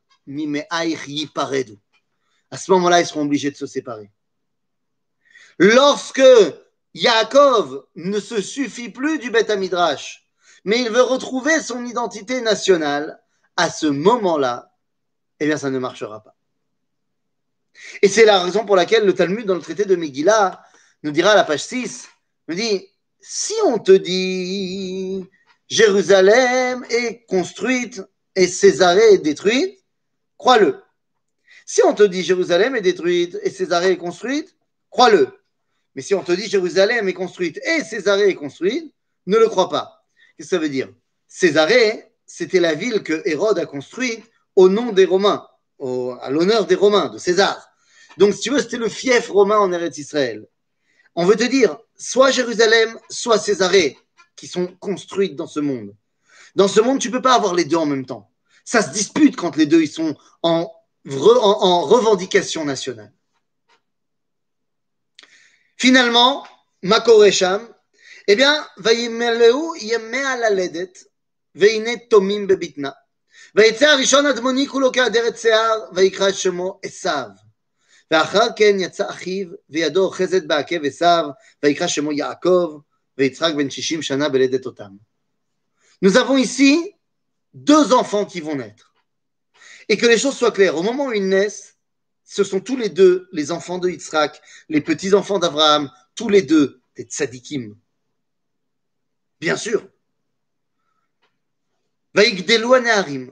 à 2.52 2.58
ce 2.58 2.72
moment-là, 2.72 3.00
ils 3.02 3.06
seront 3.06 3.22
obligés 3.24 3.52
de 3.52 3.56
se 3.56 3.65
séparer. 3.65 4.12
Lorsque 5.58 6.22
Yaakov 6.93 7.86
ne 7.95 8.19
se 8.19 8.41
suffit 8.41 8.89
plus 8.89 9.19
du 9.19 9.32
Beth 9.32 9.49
Midrash, 9.49 10.27
mais 10.63 10.79
il 10.79 10.89
veut 10.89 11.01
retrouver 11.01 11.60
son 11.60 11.86
identité 11.86 12.41
nationale, 12.41 13.19
à 13.56 13.69
ce 13.69 13.88
moment-là, 13.88 14.71
eh 15.39 15.45
bien, 15.45 15.58
ça 15.58 15.69
ne 15.69 15.79
marchera 15.79 16.23
pas. 16.23 16.36
Et 18.01 18.08
c'est 18.08 18.25
la 18.25 18.41
raison 18.41 18.65
pour 18.65 18.75
laquelle 18.75 19.06
le 19.06 19.13
Talmud, 19.13 19.45
dans 19.45 19.56
le 19.56 19.62
traité 19.62 19.86
de 19.86 19.95
Megillah, 19.95 20.63
nous 21.03 21.12
dira 21.12 21.32
à 21.32 21.36
la 21.36 21.43
page 21.43 21.63
6, 21.63 22.08
nous 22.47 22.56
dit 22.56 22.88
si 23.19 23.53
on 23.65 23.79
te 23.79 23.91
dit 23.91 25.25
Jérusalem 25.69 26.86
est 26.89 27.25
construite 27.25 28.01
et 28.36 28.47
Césarée 28.47 29.13
est 29.13 29.19
détruite, 29.19 29.84
crois-le. 30.38 30.82
Si 31.65 31.82
on 31.84 31.93
te 31.93 32.03
dit 32.03 32.23
Jérusalem 32.23 32.75
est 32.75 32.82
détruite 32.82 33.39
et 33.43 33.49
Césarée 33.49 33.91
est 33.91 33.97
construite, 33.97 34.56
crois-le. 34.89 35.29
Mais 35.95 36.01
si 36.01 36.15
on 36.15 36.23
te 36.23 36.32
dit 36.32 36.47
Jérusalem 36.47 37.08
est 37.08 37.13
construite 37.13 37.60
et 37.63 37.84
Césarée 37.84 38.29
est 38.29 38.36
construite, 38.36 38.93
ne 39.27 39.38
le 39.38 39.47
crois 39.47 39.69
pas. 39.69 40.06
Qu'est-ce 40.36 40.49
que 40.49 40.56
ça 40.56 40.62
veut 40.62 40.69
dire? 40.69 40.89
Césarée, 41.27 42.12
c'était 42.25 42.60
la 42.60 42.73
ville 42.73 43.03
que 43.03 43.21
Hérode 43.25 43.60
a 43.60 43.65
construite 43.65 44.23
au 44.56 44.69
nom 44.69 44.91
des 44.91 45.06
Romains, 45.06 45.47
à 45.79 46.29
l'honneur 46.29 46.65
des 46.65 46.75
Romains, 46.75 47.10
de 47.10 47.17
César. 47.17 47.69
Donc, 48.17 48.34
si 48.34 48.41
tu 48.41 48.51
veux, 48.51 48.60
c'était 48.60 48.77
le 48.77 48.89
fief 48.89 49.29
romain 49.29 49.58
en 49.58 49.71
Eretz 49.71 49.97
Israël. 49.97 50.45
On 51.15 51.25
veut 51.25 51.36
te 51.36 51.43
dire, 51.43 51.77
soit 51.95 52.32
Jérusalem, 52.32 52.97
soit 53.10 53.38
Césarée, 53.38 53.97
qui 54.36 54.47
sont 54.47 54.67
construites 54.79 55.36
dans 55.36 55.47
ce 55.47 55.60
monde. 55.60 55.95
Dans 56.56 56.67
ce 56.67 56.82
monde, 56.82 56.99
tu 56.99 57.10
ne 57.10 57.13
peux 57.13 57.21
pas 57.21 57.36
avoir 57.36 57.56
les 57.56 57.65
deux 57.65 57.77
en 57.77 57.86
même 57.86 58.06
temps. 58.06 58.29
Ça 58.65 58.82
se 58.82 58.91
dispute 58.91 59.36
quand 59.36 59.56
les 59.56 59.65
deux 59.65 59.82
ils 59.82 59.91
sont 59.91 60.15
en, 60.41 60.71
en, 61.12 61.82
revendication 61.82 62.65
nationale. 62.65 63.12
Finalement, 65.83 66.44
Makoresham, 66.83 67.61
eh 68.29 68.37
bien, 68.37 68.62
וימלאו 68.79 69.77
ימי 69.77 70.24
הללדת, 70.24 70.98
והנה 71.55 71.90
תומים 72.11 72.46
בבטנה. 72.46 72.90
ויצא 73.55 73.87
הראשון 73.87 74.27
אדמוני 74.27 74.66
כולו 74.66 74.92
כעדרת 74.92 75.38
שיער, 75.38 75.81
ויקרא 75.94 76.29
את 76.29 76.35
שמו 76.35 76.81
עשיו. 76.83 77.29
ואחר 78.11 78.46
כן 78.57 78.77
יצא 78.79 79.11
אחיו, 79.11 79.48
וידו 79.70 80.05
אוחזת 80.05 80.42
בעקב 80.42 80.85
עשיו, 80.85 81.24
ויקרא 81.62 81.87
שמו 81.87 82.12
יעקב, 82.12 82.79
ויצחק 83.18 83.55
בן 83.55 83.70
שישים 83.70 84.03
שנה 84.03 84.29
בלדת 84.29 84.66
אותם. 84.66 84.90
Nous 86.05 86.16
avons 86.16 86.37
ici 86.37 86.94
deux 87.53 87.92
enfants 87.92 88.24
qui 88.24 88.40
vont 88.40 88.55
naître. 88.55 88.94
Et 89.88 89.96
que 89.96 90.07
les 90.07 90.18
choses 90.18 90.37
soient 90.37 90.53
claires, 90.53 90.77
au 90.77 90.83
moment 90.83 91.07
où 91.07 91.12
ils 91.12 91.29
naissent, 91.29 91.71
ce 92.34 92.43
sont 92.43 92.60
tous 92.60 92.76
les 92.76 92.89
deux 92.89 93.30
les 93.32 93.52
enfants 93.52 93.78
de 93.78 93.89
Yitzhak, 93.89 94.41
les 94.67 94.82
petits-enfants 94.82 95.38
d'Abraham, 95.38 95.91
tous 96.15 96.30
les 96.30 96.41
deux 96.41 96.82
des 96.96 97.04
tzadikim. 97.04 97.76
Bien 99.39 99.56
sûr. 99.56 99.88
Vaïkdelu 102.15 102.74
aneharim. 102.74 103.32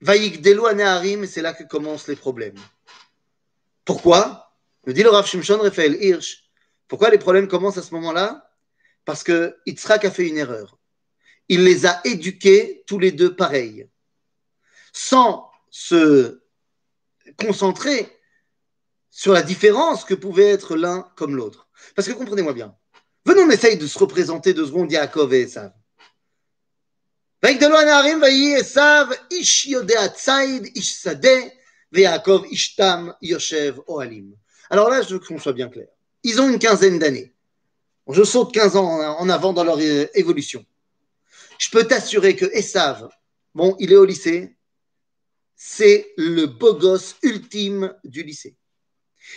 Vaïkdelu 0.00 0.66
aneharim, 0.66 1.24
c'est 1.26 1.42
là 1.42 1.52
que 1.52 1.62
commencent 1.62 2.08
les 2.08 2.16
problèmes. 2.16 2.58
Pourquoi? 3.84 4.52
Me 4.84 4.92
dit 4.92 5.04
le 5.04 5.10
Rav 5.10 5.26
Shimshon 5.26 5.58
Raphaël 5.58 5.96
Hirsch. 6.02 6.50
Pourquoi 6.88 7.10
les 7.10 7.18
problèmes 7.18 7.46
commencent 7.46 7.78
à 7.78 7.82
ce 7.82 7.94
moment-là? 7.94 8.50
Parce 9.04 9.22
que 9.22 9.56
Yitzhak 9.66 10.04
a 10.04 10.10
fait 10.10 10.26
une 10.26 10.38
erreur 10.38 10.76
il 11.48 11.62
les 11.62 11.86
a 11.86 12.00
éduqués 12.04 12.82
tous 12.86 12.98
les 12.98 13.12
deux 13.12 13.36
pareils, 13.36 13.88
sans 14.92 15.48
se 15.70 16.42
concentrer 17.38 18.08
sur 19.10 19.32
la 19.32 19.42
différence 19.42 20.04
que 20.04 20.14
pouvait 20.14 20.50
être 20.50 20.76
l'un 20.76 21.08
comme 21.16 21.36
l'autre. 21.36 21.68
Parce 21.94 22.08
que 22.08 22.12
comprenez-moi 22.12 22.52
bien, 22.52 22.74
venons, 23.24 23.42
on 23.42 23.50
essaye 23.50 23.78
de 23.78 23.86
se 23.86 23.98
représenter 23.98 24.54
deux 24.54 24.66
secondes 24.66 24.92
Yaakov 24.92 25.32
et 25.34 25.42
Esav. 25.42 25.72
Alors 34.70 34.90
là, 34.90 35.02
je 35.02 35.14
veux 35.14 35.18
qu'on 35.20 35.38
soit 35.38 35.52
bien 35.52 35.68
clair. 35.68 35.86
Ils 36.22 36.40
ont 36.40 36.48
une 36.48 36.58
quinzaine 36.58 36.98
d'années. 36.98 37.34
Je 38.08 38.22
saute 38.22 38.52
15 38.52 38.76
ans 38.76 39.18
en 39.18 39.28
avant 39.28 39.52
dans 39.52 39.64
leur 39.64 39.78
évolution. 39.80 40.64
Je 41.58 41.70
peux 41.70 41.84
t'assurer 41.84 42.36
que 42.36 42.46
Esav, 42.46 43.08
bon, 43.54 43.76
il 43.78 43.92
est 43.92 43.96
au 43.96 44.04
lycée, 44.04 44.55
c'est 45.56 46.12
le 46.16 46.46
beau 46.46 46.74
gosse 46.74 47.16
ultime 47.22 47.94
du 48.04 48.22
lycée. 48.22 48.56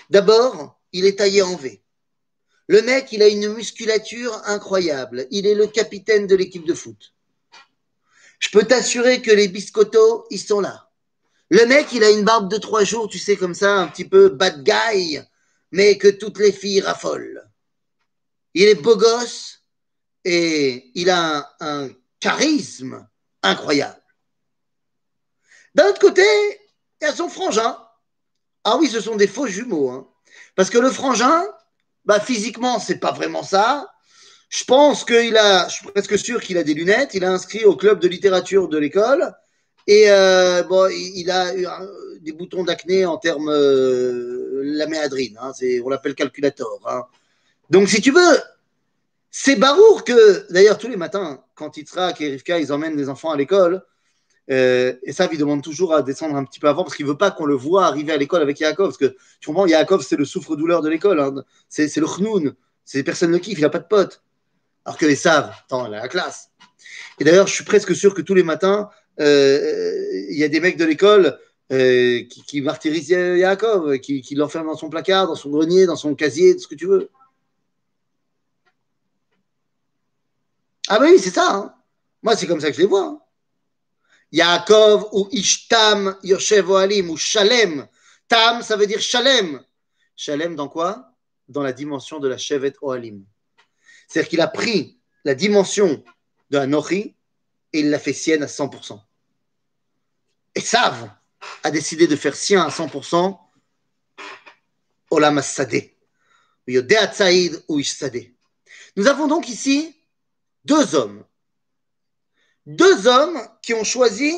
D'abord, 0.09 0.79
il 0.91 1.05
est 1.05 1.17
taillé 1.17 1.41
en 1.41 1.55
V. 1.55 1.81
Le 2.67 2.81
mec, 2.81 3.11
il 3.11 3.23
a 3.23 3.27
une 3.27 3.53
musculature 3.53 4.39
incroyable. 4.45 5.27
Il 5.31 5.47
est 5.47 5.55
le 5.55 5.65
capitaine 5.65 6.27
de 6.27 6.35
l'équipe 6.35 6.65
de 6.65 6.73
foot. 6.73 7.15
Je 8.39 8.49
peux 8.49 8.63
t'assurer 8.63 9.21
que 9.21 9.31
les 9.31 9.47
biscottos, 9.47 10.25
ils 10.29 10.39
sont 10.39 10.59
là. 10.59 10.89
Le 11.49 11.65
mec, 11.65 11.87
il 11.93 12.03
a 12.03 12.11
une 12.11 12.23
barbe 12.23 12.49
de 12.49 12.57
trois 12.57 12.83
jours, 12.83 13.09
tu 13.09 13.17
sais, 13.17 13.35
comme 13.35 13.55
ça, 13.55 13.77
un 13.77 13.87
petit 13.87 14.05
peu 14.05 14.29
bad 14.29 14.63
guy, 14.63 15.19
mais 15.71 15.97
que 15.97 16.07
toutes 16.07 16.37
les 16.37 16.51
filles 16.51 16.81
raffolent. 16.81 17.43
Il 18.53 18.67
est 18.67 18.75
beau 18.75 18.95
gosse 18.95 19.63
et 20.23 20.91
il 20.93 21.09
a 21.09 21.55
un 21.59 21.89
charisme 22.19 23.07
incroyable. 23.41 23.98
D'un 25.75 25.87
autre 25.87 25.99
côté, 25.99 26.25
il 27.01 27.05
y 27.05 27.07
a 27.07 27.13
son 27.13 27.29
frangin. 27.29 27.77
Ah 28.63 28.77
oui, 28.77 28.87
ce 28.87 29.01
sont 29.01 29.15
des 29.15 29.27
faux 29.27 29.47
jumeaux. 29.47 29.89
Hein. 29.89 30.07
Parce 30.55 30.69
que 30.69 30.77
le 30.77 30.89
frangin, 30.89 31.45
bah, 32.05 32.19
physiquement, 32.19 32.79
c'est 32.79 32.99
pas 32.99 33.11
vraiment 33.11 33.43
ça. 33.43 33.91
Je 34.49 34.63
pense 34.63 35.05
qu'il 35.05 35.37
a, 35.37 35.67
je 35.67 35.75
suis 35.75 35.87
presque 35.87 36.17
sûr 36.17 36.41
qu'il 36.41 36.57
a 36.57 36.63
des 36.63 36.73
lunettes. 36.73 37.13
Il 37.13 37.23
a 37.23 37.31
inscrit 37.31 37.65
au 37.65 37.75
club 37.75 37.99
de 37.99 38.07
littérature 38.07 38.67
de 38.67 38.77
l'école. 38.77 39.33
Et 39.87 40.05
euh, 40.09 40.63
bon, 40.63 40.89
il 40.91 41.31
a 41.31 41.51
des 42.21 42.31
boutons 42.31 42.63
d'acné 42.63 43.05
en 43.05 43.17
termes 43.17 43.49
euh, 43.49 44.61
la 44.63 44.87
méadrine. 44.87 45.37
Hein, 45.41 45.51
on 45.83 45.89
l'appelle 45.89 46.15
calculator. 46.15 46.79
Hein. 46.85 47.03
Donc, 47.69 47.89
si 47.89 48.01
tu 48.01 48.11
veux, 48.11 48.39
c'est 49.31 49.55
Barour 49.55 50.03
que, 50.03 50.51
d'ailleurs, 50.51 50.77
tous 50.77 50.89
les 50.89 50.97
matins, 50.97 51.43
quand 51.55 51.77
Yitzhak 51.77 52.19
et 52.21 52.31
Rivka, 52.31 52.59
ils 52.59 52.73
emmènent 52.73 52.97
les 52.97 53.09
enfants 53.09 53.31
à 53.31 53.37
l'école, 53.37 53.83
euh, 54.51 54.93
et 55.03 55.13
ça, 55.13 55.27
il 55.31 55.37
demande 55.37 55.63
toujours 55.63 55.93
à 55.93 56.01
descendre 56.01 56.35
un 56.35 56.43
petit 56.43 56.59
peu 56.59 56.67
avant 56.67 56.83
parce 56.83 56.95
qu'il 56.95 57.05
veut 57.05 57.17
pas 57.17 57.31
qu'on 57.31 57.45
le 57.45 57.55
voit 57.55 57.85
arriver 57.85 58.11
à 58.11 58.17
l'école 58.17 58.41
avec 58.41 58.59
Yaakov. 58.59 58.87
Parce 58.87 58.97
que 58.97 59.15
tu 59.39 59.47
comprends, 59.47 59.67
Yaakov, 59.67 60.01
c'est 60.01 60.15
le 60.15 60.25
souffre-douleur 60.25 60.81
de 60.81 60.89
l'école. 60.89 61.19
Hein. 61.19 61.43
C'est, 61.67 61.95
le 61.97 62.07
chnoun. 62.07 62.55
C'est 62.83 63.03
personne 63.03 63.31
ne 63.31 63.37
kiffe, 63.37 63.59
il 63.59 63.61
n'a 63.61 63.69
pas 63.69 63.79
de 63.79 63.87
potes. 63.87 64.23
Alors 64.85 64.97
que 64.97 65.05
les 65.05 65.15
savent, 65.15 65.51
attends, 65.65 65.85
elle 65.85 65.93
a 65.93 66.01
la 66.01 66.07
classe. 66.07 66.49
Et 67.19 67.23
d'ailleurs, 67.23 67.47
je 67.47 67.53
suis 67.53 67.63
presque 67.63 67.95
sûr 67.95 68.15
que 68.15 68.21
tous 68.21 68.33
les 68.33 68.43
matins, 68.43 68.89
euh, 69.19 69.91
il 70.29 70.37
y 70.37 70.43
a 70.43 70.47
des 70.47 70.59
mecs 70.59 70.77
de 70.77 70.85
l'école 70.85 71.37
euh, 71.71 72.23
qui, 72.47 72.61
martyrisent 72.61 73.09
Yaakov, 73.09 73.99
qui, 73.99 74.21
qui 74.21 74.33
l'enferment 74.33 74.71
dans 74.71 74.77
son 74.77 74.89
placard, 74.89 75.27
dans 75.27 75.35
son 75.35 75.49
grenier, 75.51 75.85
dans 75.85 75.95
son 75.95 76.15
casier, 76.15 76.55
tout 76.55 76.63
ce 76.63 76.67
que 76.67 76.75
tu 76.75 76.87
veux. 76.87 77.09
Ah 80.87 80.97
bah 80.97 81.05
oui, 81.07 81.19
c'est 81.19 81.29
ça. 81.29 81.53
Hein. 81.53 81.73
Moi, 82.23 82.35
c'est 82.35 82.47
comme 82.47 82.59
ça 82.59 82.69
que 82.69 82.75
je 82.75 82.81
les 82.81 82.87
vois. 82.87 83.05
Hein. 83.05 83.19
Yaakov 84.31 85.09
ou 85.11 85.27
Ishtam 85.31 86.17
Yoshev 86.23 86.69
Oalim 86.69 87.09
ou 87.09 87.17
Shalem. 87.17 87.87
Tam, 88.27 88.61
ça 88.61 88.75
veut 88.75 88.87
dire 88.87 89.01
Shalem. 89.01 89.63
Shalem 90.15 90.55
dans 90.55 90.67
quoi? 90.67 91.13
Dans 91.47 91.63
la 91.63 91.73
dimension 91.73 92.19
de 92.19 92.27
la 92.27 92.37
Shevet 92.37 92.73
Oalim. 92.81 93.25
C'est-à-dire 94.07 94.29
qu'il 94.29 94.41
a 94.41 94.47
pris 94.47 94.99
la 95.23 95.35
dimension 95.35 96.03
de 96.49 96.57
Anochi 96.57 97.15
et 97.73 97.79
il 97.79 97.89
l'a 97.89 97.99
fait 97.99 98.13
sienne 98.13 98.43
à 98.43 98.47
100%. 98.47 98.99
Et 100.55 100.61
Sav 100.61 101.11
a 101.63 101.71
décidé 101.71 102.07
de 102.07 102.15
faire 102.15 102.35
sien 102.35 102.63
à 102.63 102.69
100% 102.69 103.37
Olam 105.11 105.39
Ishsadeh. 105.39 105.95
Nous 108.95 109.07
avons 109.07 109.27
donc 109.27 109.49
ici 109.49 109.95
deux 110.65 110.95
hommes. 110.95 111.23
Deux 112.65 113.07
hommes 113.07 113.39
qui 113.61 113.73
ont 113.73 113.83
choisi 113.83 114.35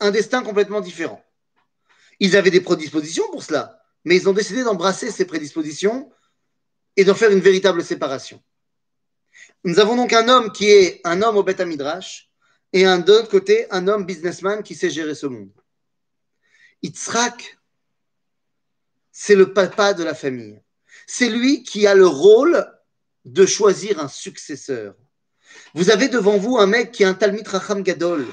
un 0.00 0.10
destin 0.10 0.42
complètement 0.42 0.80
différent. 0.80 1.24
Ils 2.20 2.36
avaient 2.36 2.50
des 2.50 2.60
prédispositions 2.60 3.30
pour 3.30 3.42
cela, 3.42 3.82
mais 4.04 4.16
ils 4.16 4.28
ont 4.28 4.32
décidé 4.32 4.62
d'embrasser 4.62 5.10
ces 5.10 5.24
prédispositions 5.24 6.12
et 6.96 7.04
d'en 7.04 7.14
faire 7.14 7.30
une 7.30 7.40
véritable 7.40 7.82
séparation. 7.82 8.42
Nous 9.64 9.80
avons 9.80 9.96
donc 9.96 10.12
un 10.12 10.28
homme 10.28 10.52
qui 10.52 10.70
est 10.70 11.00
un 11.04 11.22
homme 11.22 11.36
au 11.36 11.42
Beth 11.42 11.60
Midrash 11.60 12.30
et 12.72 12.84
un 12.84 12.98
d'autre 12.98 13.28
côté 13.28 13.66
un 13.70 13.88
homme 13.88 14.04
businessman 14.04 14.62
qui 14.62 14.74
sait 14.74 14.90
gérer 14.90 15.14
ce 15.14 15.26
monde. 15.26 15.50
Yitzhak, 16.82 17.58
c'est 19.10 19.34
le 19.34 19.52
papa 19.52 19.94
de 19.94 20.04
la 20.04 20.14
famille. 20.14 20.60
C'est 21.06 21.28
lui 21.28 21.62
qui 21.62 21.86
a 21.86 21.94
le 21.94 22.06
rôle 22.06 22.66
de 23.24 23.46
choisir 23.46 24.00
un 24.00 24.08
successeur. 24.08 24.94
Vous 25.74 25.90
avez 25.90 26.08
devant 26.08 26.36
vous 26.36 26.58
un 26.58 26.66
mec 26.66 26.92
qui 26.92 27.04
a 27.04 27.08
un 27.08 27.14
Talmid 27.14 27.46
Racham 27.46 27.82
Gadol, 27.82 28.26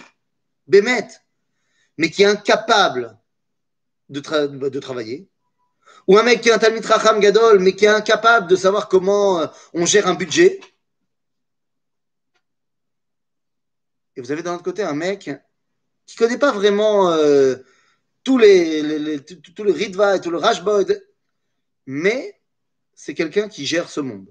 Bémet, 0.68 1.08
mais 1.98 2.10
qui 2.10 2.24
est 2.24 2.26
incapable 2.26 3.18
de, 4.10 4.20
travailler. 4.80 5.30
Ou 6.08 6.18
un 6.18 6.24
mec 6.24 6.42
qui 6.42 6.52
a 6.52 6.56
un 6.56 6.60
Talmid 6.60 6.86
Racham 6.86 7.20
Gadol, 7.20 7.60
mais 7.60 7.76
qui 7.76 7.86
est 7.86 7.90
incapable 7.90 8.48
de 8.48 8.56
savoir 8.56 8.90
comment 8.90 9.40
euh, 9.40 9.48
on 9.74 9.86
gère 9.86 10.08
un 10.08 10.16
budget. 10.16 10.60
Et 14.16 14.22
vous 14.22 14.32
avez 14.32 14.44
d'un 14.44 14.56
autre 14.56 14.64
côté 14.64 14.84
un 14.84 14.94
mec 14.94 15.30
qui 16.06 16.16
ne 16.16 16.18
connaît 16.18 16.40
pas 16.40 16.52
vraiment 16.52 17.12
euh, 17.12 17.56
tous 18.24 18.38
les, 18.38 19.20
tout, 19.24 19.64
le 19.64 19.72
Ritva 19.72 20.18
et 20.18 20.22
tout 20.22 20.32
le 20.32 20.38
Rashbod, 20.38 21.02
mais 21.86 22.40
c'est 22.94 23.14
quelqu'un 23.14 23.48
qui 23.48 23.66
gère 23.66 23.90
ce 23.90 24.02
monde 24.02 24.28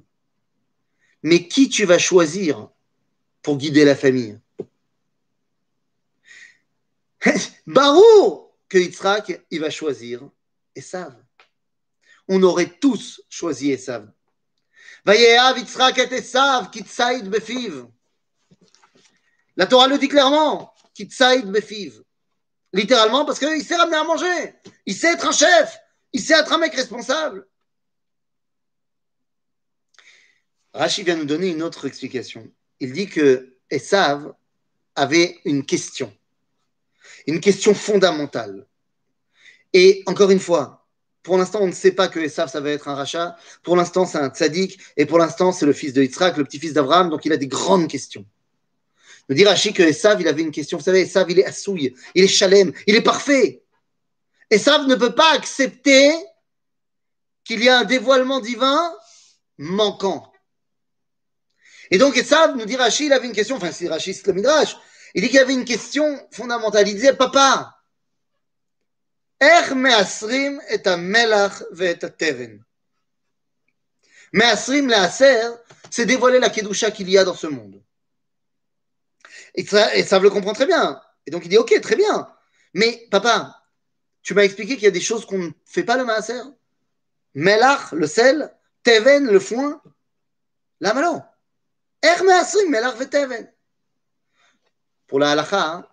mais 1.22 1.48
qui 1.48 1.68
tu 1.68 1.84
vas 1.84 1.98
choisir 1.98 2.70
pour 3.42 3.56
guider 3.56 3.84
la 3.84 3.96
famille 3.96 4.38
Barou 7.66 8.50
que 8.68 8.78
Yitzhak, 8.78 9.44
il 9.50 9.60
va 9.60 9.70
choisir 9.70 10.28
Esav. 10.74 11.14
On 12.28 12.42
aurait 12.42 12.78
tous 12.80 13.22
choisi 13.28 13.70
Esav. 13.72 14.10
Et. 15.08 15.36
La 19.56 19.66
Torah 19.66 19.88
le 19.88 19.98
dit 19.98 20.08
clairement. 20.08 20.74
Littéralement 22.72 23.24
parce 23.24 23.38
qu'il 23.38 23.64
sait 23.64 23.76
ramener 23.76 23.96
à 23.96 24.04
manger. 24.04 24.54
Il 24.86 24.94
sait 24.94 25.12
être 25.12 25.26
un 25.26 25.32
chef. 25.32 25.78
Il 26.12 26.20
sait 26.20 26.34
être 26.34 26.52
un 26.52 26.58
mec 26.58 26.74
responsable. 26.74 27.46
Rachid 30.72 31.04
vient 31.04 31.16
nous 31.16 31.24
donner 31.24 31.48
une 31.48 31.62
autre 31.62 31.86
explication. 31.86 32.48
Il 32.80 32.92
dit 32.92 33.08
que 33.08 33.56
Esav 33.70 34.32
avait 34.96 35.38
une 35.44 35.64
question, 35.64 36.12
une 37.26 37.40
question 37.40 37.74
fondamentale. 37.74 38.66
Et 39.72 40.02
encore 40.06 40.30
une 40.30 40.40
fois, 40.40 40.80
pour 41.22 41.36
l'instant, 41.36 41.60
on 41.60 41.66
ne 41.66 41.72
sait 41.72 41.92
pas 41.92 42.08
que 42.08 42.18
Esav, 42.18 42.50
ça 42.50 42.60
va 42.60 42.70
être 42.70 42.88
un 42.88 42.94
rachat. 42.94 43.36
Pour 43.62 43.76
l'instant, 43.76 44.06
c'est 44.06 44.18
un 44.18 44.30
tzaddik. 44.30 44.78
Et 44.96 45.04
pour 45.04 45.18
l'instant, 45.18 45.52
c'est 45.52 45.66
le 45.66 45.72
fils 45.72 45.92
de 45.92 46.02
Yitzhak, 46.02 46.36
le 46.38 46.44
petit-fils 46.44 46.72
d'Abraham. 46.72 47.10
Donc, 47.10 47.24
il 47.26 47.32
a 47.32 47.36
des 47.36 47.46
grandes 47.46 47.88
questions. 47.88 48.24
Nous 49.28 49.36
dit 49.36 49.44
Rachid 49.44 49.76
que 49.76 49.82
Esav, 49.82 50.20
il 50.20 50.26
avait 50.26 50.42
une 50.42 50.50
question. 50.50 50.78
Vous 50.78 50.84
savez, 50.84 51.02
Esav, 51.02 51.30
il 51.30 51.38
est 51.38 51.44
assouille, 51.44 51.94
il 52.14 52.24
est 52.24 52.28
chalem, 52.28 52.72
il 52.86 52.96
est 52.96 53.02
parfait. 53.02 53.62
Esav 54.50 54.86
ne 54.86 54.96
peut 54.96 55.14
pas 55.14 55.32
accepter 55.34 56.12
qu'il 57.44 57.62
y 57.62 57.66
ait 57.66 57.70
un 57.70 57.84
dévoilement 57.84 58.40
divin 58.40 58.92
manquant. 59.58 60.29
Et 61.90 61.98
donc, 61.98 62.16
Esav 62.16 62.56
nous 62.56 62.64
dit 62.64 62.76
Rachid, 62.76 63.06
il 63.06 63.12
avait 63.12 63.26
une 63.26 63.32
question, 63.32 63.56
enfin, 63.56 63.72
c'est 63.72 63.88
Rachid, 63.88 64.14
c'est 64.14 64.26
le 64.26 64.34
Midrash. 64.34 64.76
Il 65.14 65.22
dit 65.22 65.28
qu'il 65.28 65.36
y 65.36 65.40
avait 65.40 65.54
une 65.54 65.64
question 65.64 66.28
fondamentale. 66.30 66.88
Il 66.88 66.94
disait 66.94 67.14
Papa, 67.14 67.80
Er 69.40 69.74
measrim 69.74 70.60
et 70.68 70.86
à 70.86 70.96
melach 70.96 71.62
et 71.80 71.88
à 72.04 72.10
teven. 72.10 72.62
Measrim 74.32 74.88
l'aser, 74.88 75.56
c'est 75.90 76.06
dévoiler 76.06 76.38
la 76.38 76.50
kedusha 76.50 76.90
qu'il 76.90 77.08
y 77.10 77.16
a 77.16 77.24
dans 77.24 77.34
ce 77.34 77.46
monde. 77.46 77.82
Et 79.54 79.64
ça, 79.64 79.96
et 79.96 80.04
ça 80.04 80.18
le 80.18 80.30
comprend 80.30 80.52
très 80.52 80.66
bien. 80.66 81.00
Et 81.26 81.30
donc 81.30 81.44
il 81.44 81.48
dit 81.48 81.58
Ok, 81.58 81.74
très 81.80 81.96
bien. 81.96 82.30
Mais 82.74 83.08
papa, 83.10 83.64
tu 84.22 84.34
m'as 84.34 84.42
expliqué 84.42 84.74
qu'il 84.74 84.84
y 84.84 84.88
a 84.88 84.92
des 84.92 85.00
choses 85.00 85.24
qu'on 85.24 85.38
ne 85.38 85.50
fait 85.64 85.84
pas 85.84 85.96
le 85.96 86.04
maaser. 86.04 86.40
Melach, 87.34 87.92
le 87.92 88.06
sel, 88.06 88.54
teven, 88.84 89.26
le 89.26 89.40
foin. 89.40 89.80
Là. 90.80 91.29
Pour 95.06 95.18
la 95.18 95.32
halakha, 95.32 95.72
hein, 95.72 95.86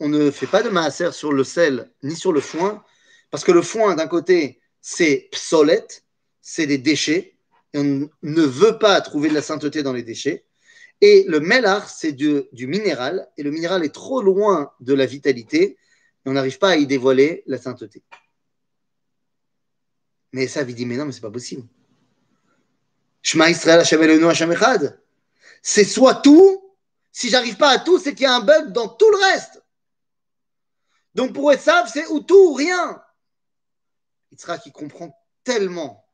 on 0.00 0.08
ne 0.08 0.30
fait 0.30 0.46
pas 0.46 0.62
de 0.62 0.68
maaser 0.68 1.12
sur 1.12 1.32
le 1.32 1.44
sel 1.44 1.90
ni 2.02 2.16
sur 2.16 2.32
le 2.32 2.40
foin, 2.40 2.84
parce 3.30 3.44
que 3.44 3.52
le 3.52 3.62
foin, 3.62 3.94
d'un 3.94 4.08
côté, 4.08 4.60
c'est 4.80 5.28
psolette, 5.30 6.04
c'est 6.40 6.66
des 6.66 6.78
déchets, 6.78 7.36
et 7.72 7.78
on 7.78 8.10
ne 8.22 8.42
veut 8.42 8.78
pas 8.78 9.00
trouver 9.00 9.28
de 9.30 9.34
la 9.34 9.42
sainteté 9.42 9.82
dans 9.82 9.92
les 9.92 10.02
déchets. 10.02 10.44
Et 11.00 11.24
le 11.28 11.40
melach, 11.40 11.88
c'est 11.88 12.12
du, 12.12 12.44
minéral, 12.52 13.28
et 13.36 13.42
le 13.42 13.50
minéral 13.50 13.84
est 13.84 13.94
trop 13.94 14.22
loin 14.22 14.72
de 14.80 14.92
la 14.92 15.06
vitalité, 15.06 15.62
et 15.62 15.76
on 16.26 16.32
n'arrive 16.32 16.58
pas 16.58 16.70
à 16.70 16.76
y 16.76 16.86
dévoiler 16.86 17.42
la 17.46 17.58
sainteté. 17.58 18.02
Mais 20.32 20.46
ça, 20.46 20.62
il 20.62 20.74
dit, 20.74 20.86
mais 20.86 20.96
non, 20.96 21.06
mais 21.06 21.12
c'est 21.12 21.20
pas 21.20 21.30
possible. 21.30 21.66
Shema 23.22 23.50
Israël, 23.50 23.80
Hashem. 23.80 25.01
C'est 25.62 25.84
soit 25.84 26.16
tout, 26.16 26.76
si 27.12 27.30
j'arrive 27.30 27.56
pas 27.56 27.70
à 27.70 27.78
tout, 27.78 27.98
c'est 27.98 28.14
qu'il 28.14 28.24
y 28.24 28.26
a 28.26 28.34
un 28.34 28.40
bug 28.40 28.72
dans 28.72 28.88
tout 28.88 29.10
le 29.10 29.16
reste. 29.16 29.62
Donc 31.14 31.32
pour 31.32 31.52
Esav, 31.52 31.88
c'est 31.92 32.06
ou 32.08 32.20
tout 32.20 32.50
ou 32.50 32.54
rien. 32.54 33.02
Yitzhak, 34.32 34.62
qui 34.62 34.72
comprend 34.72 35.14
tellement, 35.44 36.06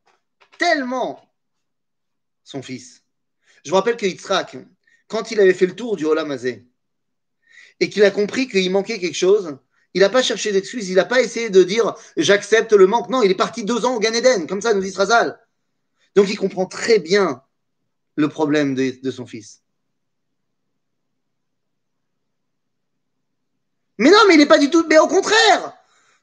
tellement 0.57 1.33
son 2.43 2.61
fils. 2.61 3.03
Je 3.63 3.69
vous 3.69 3.75
rappelle 3.75 3.97
que 3.97 4.05
Yitzhak, 4.05 4.57
quand 5.07 5.31
il 5.31 5.39
avait 5.39 5.53
fait 5.53 5.65
le 5.65 5.75
tour 5.75 5.95
du 5.95 6.05
Olam 6.05 6.31
Hazé, 6.31 6.67
et 7.79 7.89
qu'il 7.89 8.03
a 8.03 8.11
compris 8.11 8.47
qu'il 8.47 8.69
manquait 8.71 8.99
quelque 8.99 9.15
chose, 9.15 9.57
il 9.93 10.01
n'a 10.01 10.09
pas 10.09 10.21
cherché 10.21 10.51
d'excuses, 10.51 10.89
il 10.89 10.95
n'a 10.95 11.05
pas 11.05 11.21
essayé 11.21 11.49
de 11.49 11.63
dire 11.63 11.95
j'accepte 12.17 12.73
le 12.73 12.87
manque. 12.87 13.09
Non, 13.09 13.23
il 13.23 13.31
est 13.31 13.35
parti 13.35 13.63
deux 13.63 13.85
ans 13.85 13.95
au 13.95 13.99
Gan 13.99 14.13
Eden, 14.13 14.47
comme 14.47 14.61
ça 14.61 14.73
nous 14.73 14.81
dit 14.81 14.91
Srazal. 14.91 15.39
Donc 16.15 16.29
il 16.29 16.37
comprend 16.37 16.65
très 16.65 16.99
bien 16.99 17.43
le 18.19 18.27
problème 18.27 18.75
de, 18.75 19.11
son 19.11 19.25
fils. 19.25 19.61
Mais 23.97 24.11
non, 24.11 24.17
mais 24.27 24.35
il 24.35 24.37
n'est 24.37 24.45
pas 24.45 24.59
du 24.59 24.69
tout. 24.69 24.85
Mais 24.89 24.99
au 24.99 25.07
contraire, 25.07 25.73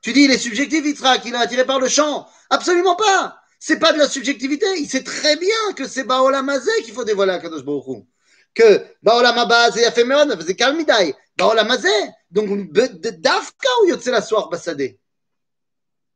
tu 0.03 0.13
dis 0.13 0.25
il 0.25 0.31
est 0.31 0.39
subjectif, 0.39 0.85
Yitzhak, 0.85 1.25
il 1.25 1.35
est 1.35 1.39
attiré 1.39 1.65
par 1.65 1.81
le 1.81 1.89
chant. 1.89 2.29
Absolument 2.51 2.97
pas. 2.97 3.41
C'est 3.59 3.79
pas 3.79 3.93
de 3.93 3.99
la 3.99 4.09
subjectivité. 4.09 4.67
Il 4.79 4.89
sait 4.89 5.03
très 5.03 5.37
bien 5.37 5.73
que 5.75 5.89
c'est 5.89 6.05
Baolam 6.05 6.49
Hazé 6.49 6.71
qu'il 6.85 6.95
faut 6.95 7.05
dévoiler 7.05 7.33
à 7.33 7.39
Kadosh 7.39 7.65
Baruch 7.65 8.05
Que 8.55 8.85
Baolam 9.03 9.37
Haba, 9.39 9.73
c'est 9.73 9.83
Yafemeon, 9.83 10.39
c'est 10.47 10.55
Kalmidai. 10.55 11.15
Baolam 11.37 11.71
Hazé. 11.71 11.89
Donc, 12.31 12.71
Dafka 12.73 13.69
ou 13.83 13.89
Yotze 13.89 14.07
la 14.07 14.21
soir 14.21 14.51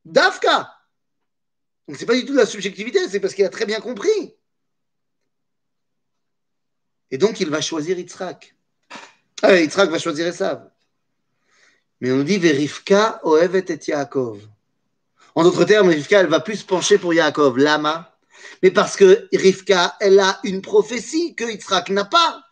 Dafka. 0.04 0.70
Donc, 1.88 1.96
c'est 1.96 2.06
pas 2.06 2.14
du 2.14 2.24
tout 2.24 2.32
de 2.32 2.38
la 2.38 2.46
subjectivité, 2.46 3.08
c'est 3.08 3.20
parce 3.20 3.34
qu'il 3.34 3.44
a 3.44 3.48
très 3.48 3.66
bien 3.66 3.80
compris. 3.80 4.36
Et 7.10 7.18
donc, 7.18 7.40
il 7.40 7.50
va 7.50 7.60
choisir 7.60 7.98
Yitzhak. 7.98 8.54
Ah, 9.42 9.56
Yitzhak 9.56 9.90
va 9.90 9.98
choisir 9.98 10.26
Esav. 10.26 10.70
Mais 12.00 12.10
on 12.12 12.16
nous 12.16 12.24
dit 12.24 12.38
Verifka 12.38 13.20
oevet 13.24 13.64
et 13.68 13.80
Yaakov. 13.90 14.40
En 15.34 15.42
d'autres 15.42 15.64
termes, 15.64 15.88
Rivka, 15.88 16.20
elle 16.20 16.26
va 16.26 16.40
plus 16.40 16.56
se 16.56 16.64
pencher 16.64 16.98
pour 16.98 17.14
Yaakov. 17.14 17.58
Lama? 17.58 18.16
Mais 18.62 18.70
parce 18.70 18.96
que 18.96 19.28
Rivka, 19.32 19.96
elle 20.00 20.18
a 20.18 20.40
une 20.44 20.62
prophétie 20.62 21.34
que 21.34 21.44
Yitzhak 21.44 21.90
n'a 21.90 22.04
pas. 22.04 22.42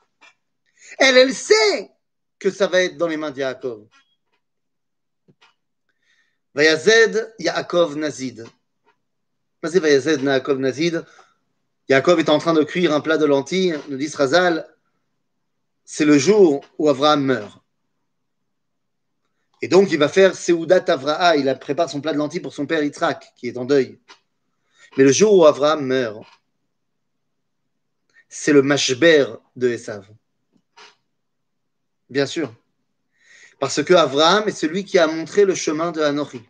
Elle, 0.99 1.17
elle 1.17 1.35
sait 1.35 1.91
que 2.39 2.51
ça 2.51 2.67
va 2.67 2.83
être 2.83 2.97
dans 2.97 3.09
les 3.09 3.17
mains 3.17 3.31
de 3.31 3.39
Yaakov. 3.39 3.87
Vayazed 6.55 7.35
Yaakov 7.39 7.97
Nazid. 7.97 8.47
Vas-y, 9.63 9.79
Vayazed 9.79 10.23
Yaakov 10.23 10.59
Nazid. 10.59 11.05
Yaakov 11.89 12.21
est 12.21 12.29
en 12.29 12.39
train 12.39 12.53
de 12.53 12.65
cuire 12.65 12.93
un 12.93 13.01
plat 13.01 13.17
de 13.17 13.25
lentilles, 13.25 13.79
nous 13.89 13.97
dit 13.97 14.09
Srazal. 14.09 14.69
C'est 15.85 16.05
le 16.05 16.19
jour 16.19 16.63
où 16.79 16.89
Abraham 16.89 17.25
meurt. 17.25 17.63
Et 19.63 19.69
donc, 19.69 19.91
il 19.91 19.99
va 19.99 20.09
faire 20.09 20.37
Seudat 20.37 20.85
Avraa, 20.89 21.37
il 21.37 21.59
prépare 21.59 21.89
son 21.89 22.01
plat 22.01 22.13
de 22.13 22.19
lentilles 22.19 22.41
pour 22.41 22.53
son 22.53 22.67
père 22.67 22.83
Yitzhak, 22.83 23.33
qui 23.37 23.49
est 23.49 23.57
en 23.57 23.65
deuil. 23.65 23.99
Mais 24.97 25.05
le 25.05 25.13
jour 25.13 25.35
où 25.35 25.47
Abraham 25.47 25.87
meurt, 25.87 26.25
c'est 28.29 28.53
le 28.53 28.63
mashber 28.63 29.27
de 29.57 29.71
Esav. 29.71 30.07
Bien 32.11 32.27
sûr. 32.27 32.55
Parce 33.59 33.83
que 33.83 33.95
Abraham 33.95 34.47
est 34.49 34.53
celui 34.53 34.85
qui 34.85 34.99
a 34.99 35.07
montré 35.07 35.45
le 35.45 35.55
chemin 35.55 35.91
de 35.91 36.03
Hanochi. 36.03 36.43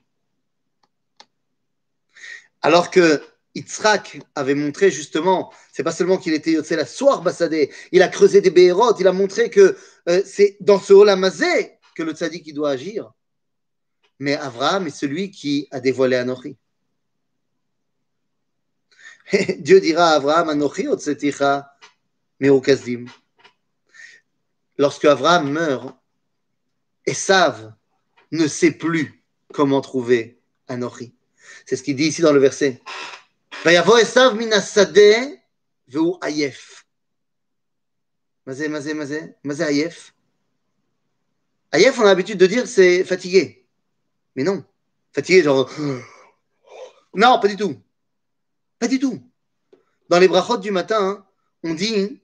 Alors 2.61 2.91
que 2.91 3.23
Yitzhak 3.55 4.21
avait 4.35 4.55
montré 4.55 4.91
justement, 4.91 5.53
c'est 5.73 5.83
pas 5.83 5.93
seulement 5.93 6.19
qu'il 6.19 6.35
était 6.35 6.63
c'est 6.63 6.77
la 6.77 6.87
soir 6.87 7.23
bassadé, 7.23 7.73
il 7.93 8.03
a 8.03 8.09
creusé 8.09 8.41
des 8.41 8.51
béhérotes, 8.51 9.01
il 9.01 9.07
a 9.07 9.13
montré 9.13 9.51
que 9.51 9.77
euh, 10.09 10.23
c'est 10.25 10.57
dans 10.61 10.79
ce 10.79 10.93
Olamazé 10.93 11.79
que 11.95 12.03
le 12.03 12.13
tzaddik 12.13 12.53
doit 12.55 12.71
agir. 12.71 13.13
Mais 14.21 14.35
Abraham 14.35 14.87
est 14.87 14.97
celui 14.97 15.31
qui 15.31 15.69
a 15.71 15.81
dévoilé 15.81 16.17
Anochi. 16.17 16.57
Dieu 19.59 19.81
dira 19.81 20.11
à 20.11 20.15
Abraham, 20.15 20.51
Anochi 20.51 20.89
otseticha 20.89 21.73
meokazim. 22.41 23.07
Lorsque 24.77 25.05
Abraham 25.05 25.51
meurt, 25.51 25.97
Esav 27.07 27.73
ne 28.31 28.47
sait 28.47 28.73
plus 28.73 29.25
comment 29.53 29.81
trouver 29.81 30.41
Anochi. 30.69 31.15
C'est 31.67 31.77
ce 31.77 31.83
qu'il 31.83 31.97
dit 31.97 32.07
ici 32.07 32.23
dans 32.23 32.33
le 32.33 32.41
verset. 32.41 32.81
Vayavo 33.65 33.99
Esav 33.99 34.37
minasade 34.37 35.41
veu 35.89 36.13
ayef. 36.23 36.87
Mazé, 38.47 38.69
mazé, 38.69 38.95
mazé, 38.95 39.35
mazé 39.43 39.65
ayef. 39.65 40.15
Ayef, 41.73 41.99
on 41.99 42.03
a 42.03 42.07
l'habitude 42.07 42.39
de 42.39 42.47
dire 42.47 42.67
c'est 42.67 43.05
fatigué. 43.05 43.67
Mais 44.37 44.45
non. 44.45 44.65
Fatigué, 45.13 45.43
genre. 45.43 45.71
Non, 47.15 47.41
pas 47.41 47.49
du 47.49 47.57
tout. 47.57 47.75
Pas 48.79 48.87
du 48.87 49.01
tout. 49.01 49.21
Dans 50.09 50.19
les 50.19 50.29
brachot 50.29 50.59
du 50.59 50.71
matin, 50.71 51.27
on 51.65 51.75
dit. 51.75 52.21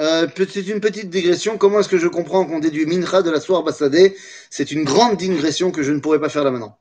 Euh, 0.00 0.26
c'est 0.36 0.66
une 0.66 0.80
petite 0.80 1.10
digression. 1.10 1.58
Comment 1.58 1.80
est-ce 1.80 1.88
que 1.88 1.98
je 1.98 2.08
comprends 2.08 2.46
qu'on 2.46 2.58
déduit 2.58 2.86
Mincha 2.86 3.22
de 3.22 3.30
la 3.30 3.38
soirée 3.38 3.64
Bassadé 3.64 4.16
C'est 4.48 4.72
une 4.72 4.82
grande 4.84 5.18
digression 5.18 5.70
que 5.70 5.82
je 5.82 5.92
ne 5.92 6.00
pourrais 6.00 6.20
pas 6.20 6.30
faire 6.30 6.42
là 6.42 6.50
maintenant. 6.50 6.79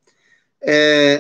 Euh, 0.68 1.20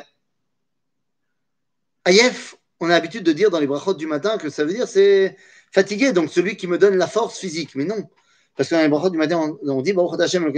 Ayef, 2.05 2.55
on 2.79 2.87
a 2.87 2.89
l'habitude 2.89 3.23
de 3.23 3.31
dire 3.31 3.49
dans 3.49 3.59
les 3.59 3.67
brachot 3.67 3.93
du 3.93 4.07
matin 4.07 4.37
que 4.37 4.49
ça 4.49 4.63
veut 4.63 4.73
dire 4.73 4.87
c'est 4.87 5.37
fatigué, 5.71 6.11
donc 6.11 6.29
celui 6.31 6.57
qui 6.57 6.67
me 6.67 6.77
donne 6.77 6.95
la 6.95 7.07
force 7.07 7.39
physique. 7.39 7.75
Mais 7.75 7.85
non, 7.85 8.09
Parce 8.55 8.69
que 8.69 8.75
dans 8.75 8.81
les 8.81 8.89
brachot 8.89 9.09
du 9.09 9.17
matin, 9.17 9.57
on, 9.63 9.81
dit 9.81 9.93
Baruch 9.93 10.19
Hashem 10.19 10.51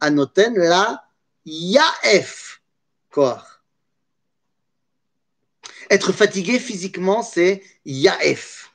anoten 0.00 0.54
la 0.56 1.04
yaef 1.44 2.60
koach. 3.10 3.42
Être 5.90 6.12
fatigué 6.12 6.58
physiquement, 6.58 7.22
c'est 7.22 7.62
yaef. 7.84 8.72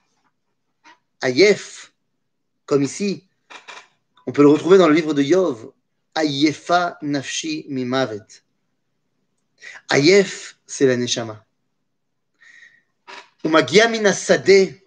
Ayef, 1.22 1.94
comme 2.66 2.84
ici. 2.84 3.26
On 4.28 4.32
peut 4.32 4.42
le 4.42 4.50
retrouver 4.50 4.78
dans 4.78 4.88
le 4.88 4.94
livre 4.94 5.14
de 5.14 5.22
Yov. 5.22 5.72
Ayefa 6.16 6.98
nafshi 7.02 7.66
mimavet. 7.70 8.44
Ayef, 9.89 10.59
c'est 10.67 10.87
la 10.87 10.97
neshama. 10.97 11.45
Umagia 13.45 13.89
mina 13.89 14.13
sadeh. 14.13 14.83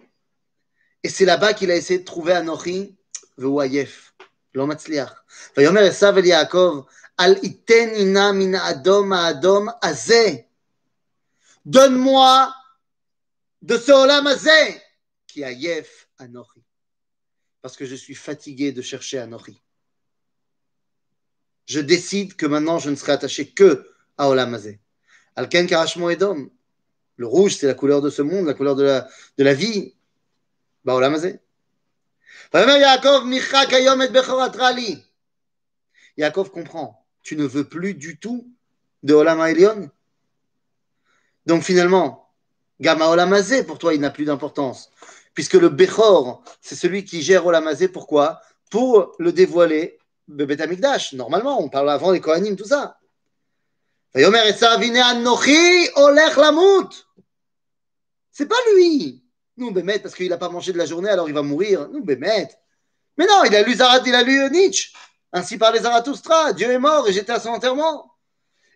Et 1.03 1.09
c'est 1.09 1.25
là-bas 1.25 1.53
qu'il 1.53 1.69
a 1.71 1.75
essayé 1.75 1.99
de 1.99 2.05
trouver 2.05 2.33
Anochi, 2.33 2.95
והוא 3.37 3.61
עייף, 3.61 4.13
לא 4.55 4.67
מצליח. 4.67 5.23
ויאמר 5.57 5.81
עשיו 5.83 6.17
אל 6.17 6.25
יעקב, 6.25 6.85
אל 7.19 7.35
ייתן 7.43 7.89
נא 8.13 8.31
מן 8.31 8.55
האדום 8.55 9.13
האדום 9.13 9.67
הזה. 9.83 10.35
Donne-moi 11.65 12.53
de 13.61 13.77
ce 13.77 13.91
olam 13.91 14.27
הזה, 14.27 14.79
qui 15.27 15.45
עייף 15.45 16.05
אנוכי. 16.21 16.59
Parce 17.61 17.77
que 17.77 17.85
je 17.85 17.95
suis 17.95 18.15
fatigué 18.15 18.71
de 18.71 18.81
chercher 18.81 19.19
Anochi. 19.19 19.61
Je 21.65 21.79
décide 21.79 22.35
que 22.35 22.45
maintenant 22.45 22.79
je 22.79 22.89
ne 22.89 22.95
serai 22.95 23.13
attaché 23.13 23.49
que 23.49 23.89
à 24.18 24.28
Olam 24.28 24.52
Hazé. 24.54 24.80
Alken. 25.36 25.66
Le 27.16 27.26
rouge, 27.26 27.56
c'est 27.56 27.66
la 27.66 27.74
couleur 27.74 28.00
de 28.00 28.10
ce 28.10 28.22
monde, 28.22 28.46
la 28.46 28.54
couleur 28.54 28.76
de 28.76 28.84
la, 28.84 29.08
de 29.38 29.44
la 29.44 29.54
vie. 29.54 29.94
Olam 30.86 31.14
Hazé. 31.14 31.40
Yaakov 36.16 36.50
comprend. 36.50 37.04
Tu 37.22 37.36
ne 37.36 37.44
veux 37.44 37.64
plus 37.64 37.94
du 37.94 38.18
tout 38.18 38.50
de 39.02 39.14
Olam. 39.14 39.90
Donc 41.46 41.62
finalement, 41.62 42.30
Gama 42.80 43.08
Olam 43.08 43.34
pour 43.66 43.78
toi, 43.78 43.94
il 43.94 44.00
n'a 44.00 44.10
plus 44.10 44.24
d'importance. 44.24 44.90
Puisque 45.34 45.54
le 45.54 45.68
Bechor, 45.68 46.42
c'est 46.60 46.74
celui 46.74 47.04
qui 47.04 47.22
gère 47.22 47.46
Olam. 47.46 47.68
Pourquoi? 47.92 48.40
Pour 48.70 49.14
le 49.18 49.32
dévoiler. 49.32 49.98
Normalement, 50.28 51.62
on 51.62 51.70
parle 51.70 51.90
avant 51.90 52.10
les 52.10 52.20
Kohanim, 52.20 52.54
tout 52.54 52.66
ça. 52.66 52.97
C'est 54.14 54.30
pas 58.46 58.56
lui. 58.74 59.24
Nous, 59.56 59.72
Bémet, 59.72 59.98
parce 59.98 60.14
qu'il 60.14 60.28
n'a 60.28 60.38
pas 60.38 60.48
mangé 60.48 60.72
de 60.72 60.78
la 60.78 60.86
journée, 60.86 61.10
alors 61.10 61.28
il 61.28 61.34
va 61.34 61.42
mourir. 61.42 61.88
Nous, 61.88 62.02
Bémet. 62.02 62.48
Mais 63.16 63.26
non, 63.26 63.42
il 63.44 63.54
a 63.54 63.62
lu 63.62 63.74
Zarat, 63.74 64.02
il 64.06 64.14
a 64.14 64.22
lu 64.22 64.50
Nietzsche. 64.50 64.92
Ainsi 65.32 65.58
parlait 65.58 65.80
Zarathustra. 65.80 66.52
Dieu 66.52 66.70
est 66.70 66.78
mort 66.78 67.08
et 67.08 67.12
j'étais 67.12 67.32
à 67.32 67.40
son 67.40 67.50
enterrement. 67.50 68.14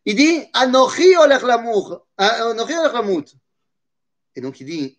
Il 0.05 0.17
dit 0.17 0.43
Anochi 0.53 1.17
olech 1.17 1.43
l'amour. 1.43 2.07
Anochi 2.19 2.75
olech 2.75 2.93
lamout. 2.93 3.25
Et 4.35 4.41
donc 4.41 4.61
il 4.61 4.67
dit 4.67 4.99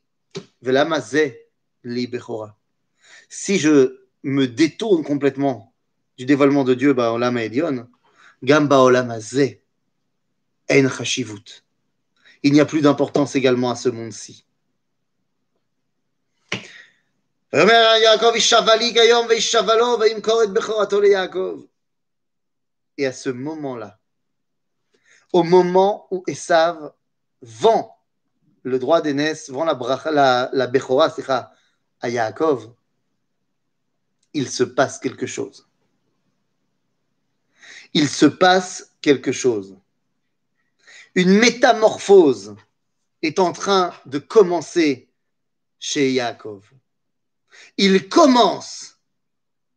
li 1.84 2.08
bechora. 2.08 2.58
Si 3.30 3.60
je 3.60 4.00
me 4.24 4.48
détourne 4.48 5.04
complètement 5.04 5.76
du 6.18 6.26
dévoilement 6.26 6.64
de 6.64 6.74
Dieu, 6.74 6.94
bah, 6.94 7.12
olam 7.12 7.38
elion, 7.38 7.88
gamba 8.42 8.80
olamazé 8.80 9.63
en 10.72 10.90
chashivut. 10.90 11.64
Il 12.44 12.54
n'y 12.54 12.60
a 12.60 12.66
plus 12.66 12.82
d'importance 12.82 13.36
également 13.36 13.72
à 13.72 13.76
ce 13.76 13.90
monde-ci. 13.90 14.46
Et 22.98 23.06
à 23.06 23.14
ce 23.14 23.30
moment-là, 23.30 24.00
au 25.32 25.44
moment 25.44 26.08
où 26.12 26.24
Esav 26.28 26.94
vend 27.42 27.96
le 28.64 28.80
droit 28.80 29.02
d'aînesse, 29.02 29.50
vend 29.50 29.66
la, 29.66 29.78
la, 30.12 30.50
la 30.52 30.68
Bechora 30.68 31.14
à 32.02 32.10
Yaakov, 32.10 32.74
il 34.34 34.50
se 34.50 34.64
passe 34.64 34.98
quelque 35.00 35.28
chose. 35.28 35.68
Il 37.94 38.10
se 38.10 38.26
passe 38.26 38.92
quelque 39.02 39.32
chose. 39.32 39.78
Une 41.16 41.38
métamorphose 41.38 42.56
est 43.22 43.40
en 43.40 43.54
train 43.54 43.94
de 44.06 44.20
commencer 44.20 45.10
chez 45.80 46.12
Yaakov 46.12 46.64
il 47.78 48.10
commence 48.10 48.98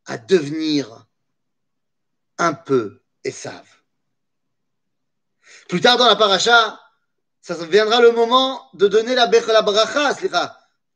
à 0.07 0.19
devenir 0.19 1.07
un 2.39 2.55
peu 2.55 3.01
Esav. 3.25 3.65
Plus 5.69 5.81
tard 5.81 5.97
dans 5.97 6.07
la 6.07 6.17
paracha, 6.17 6.81
ça 7.41 7.55
viendra 7.67 8.01
le 8.01 8.13
moment 8.13 8.69
de 8.75 8.89
donner 8.89 9.15
la, 9.15 9.27
la 9.27 9.63
bracha, 9.63 10.15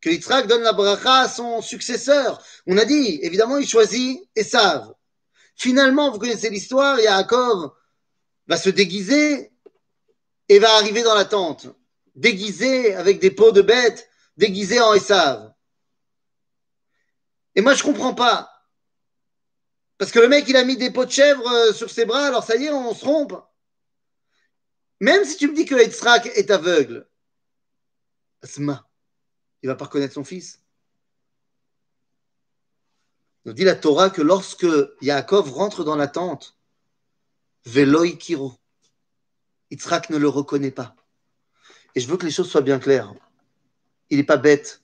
que 0.00 0.10
Yitzhak 0.10 0.46
donne 0.46 0.62
la 0.62 0.72
bracha 0.72 1.20
à 1.20 1.28
son 1.28 1.60
successeur. 1.60 2.42
On 2.66 2.76
a 2.76 2.84
dit, 2.84 3.20
évidemment, 3.22 3.58
il 3.58 3.68
choisit 3.68 4.28
Esav. 4.36 4.92
Finalement, 5.56 6.10
vous 6.10 6.18
connaissez 6.18 6.50
l'histoire, 6.50 6.98
Yaakov 7.00 7.72
va 8.46 8.56
se 8.56 8.70
déguiser 8.70 9.49
et 10.50 10.58
va 10.58 10.74
arriver 10.74 11.04
dans 11.04 11.14
la 11.14 11.24
tente, 11.24 11.68
déguisé 12.16 12.92
avec 12.96 13.20
des 13.20 13.30
peaux 13.30 13.52
de 13.52 13.62
bêtes, 13.62 14.10
déguisé 14.36 14.80
en 14.80 14.92
Esav. 14.92 15.54
Et 17.54 17.60
moi, 17.60 17.74
je 17.74 17.84
comprends 17.84 18.14
pas. 18.14 18.50
Parce 19.96 20.10
que 20.10 20.18
le 20.18 20.26
mec, 20.26 20.48
il 20.48 20.56
a 20.56 20.64
mis 20.64 20.76
des 20.76 20.90
pots 20.90 21.04
de 21.04 21.10
chèvre 21.12 21.46
euh, 21.46 21.72
sur 21.72 21.88
ses 21.88 22.04
bras, 22.04 22.26
alors 22.26 22.42
ça 22.42 22.56
y 22.56 22.64
est, 22.64 22.70
on 22.72 22.92
se 22.92 23.00
trompe. 23.00 23.40
Même 24.98 25.24
si 25.24 25.36
tu 25.36 25.46
me 25.46 25.54
dis 25.54 25.66
que 25.66 25.76
Yitzhak 25.76 26.26
est 26.26 26.50
aveugle, 26.50 27.08
Asma, 28.42 28.90
il 29.62 29.68
va 29.68 29.76
pas 29.76 29.84
reconnaître 29.84 30.14
son 30.14 30.24
fils. 30.24 30.60
Nous 33.44 33.52
dit 33.52 33.64
la 33.64 33.76
Torah 33.76 34.10
que 34.10 34.20
lorsque 34.20 34.66
Yaakov 35.00 35.52
rentre 35.52 35.84
dans 35.84 35.96
la 35.96 36.08
tente, 36.08 36.58
Veloy 37.66 38.18
Kiro, 38.18 38.59
Yitzhak 39.70 40.10
ne 40.10 40.16
le 40.16 40.28
reconnaît 40.28 40.70
pas. 40.70 40.94
Et 41.94 42.00
je 42.00 42.08
veux 42.08 42.16
que 42.16 42.26
les 42.26 42.32
choses 42.32 42.50
soient 42.50 42.60
bien 42.60 42.78
claires. 42.78 43.12
Il 44.10 44.18
n'est 44.18 44.24
pas 44.24 44.36
bête. 44.36 44.82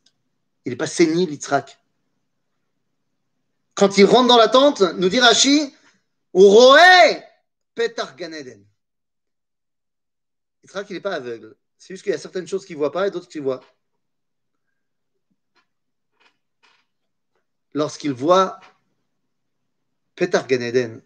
Il 0.65 0.71
n'est 0.71 0.77
pas 0.77 0.87
sénile, 0.87 1.31
Yitzhak 1.31 1.79
quand 3.77 3.99
il 3.99 4.07
rentre 4.07 4.27
dans 4.27 4.39
la 4.39 4.49
tente, 4.49 4.81
nous 4.81 5.11
dit 5.11 5.21
Rashi, 5.21 5.73
Uroé 6.35 7.23
Petar 7.75 8.17
Ganeden. 8.17 8.65
Il 10.65 10.95
n'est 10.95 11.01
pas 11.01 11.15
aveugle. 11.15 11.55
C'est 11.77 11.95
juste 11.95 12.03
qu'il 12.03 12.11
y 12.11 12.15
a 12.15 12.19
certaines 12.19 12.49
choses 12.49 12.65
qu'il 12.65 12.75
ne 12.77 12.81
voit 12.81 12.91
pas 12.91 13.07
et 13.07 13.11
d'autres 13.11 13.29
qu'il 13.29 13.43
voit. 13.43 13.63
Lorsqu'il 17.75 18.13
voit 18.13 18.59
Petar 20.15 20.47
Ganeden, 20.47 21.03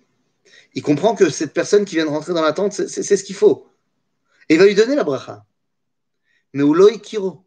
il 0.72 0.82
comprend 0.82 1.16
que 1.16 1.28
cette 1.28 1.52
personne 1.52 1.84
qui 1.84 1.96
vient 1.96 2.04
de 2.04 2.10
rentrer 2.10 2.32
dans 2.32 2.42
la 2.42 2.52
tente, 2.52 2.72
c'est 2.72 3.16
ce 3.16 3.24
qu'il 3.24 3.34
faut. 3.34 3.68
Et 4.50 4.54
il 4.54 4.58
va 4.58 4.66
lui 4.66 4.74
donner 4.74 4.96
la 4.96 5.04
bracha. 5.04 5.46
Mais 6.52 6.64
Uloi 6.64 6.98
Kiro. 6.98 7.46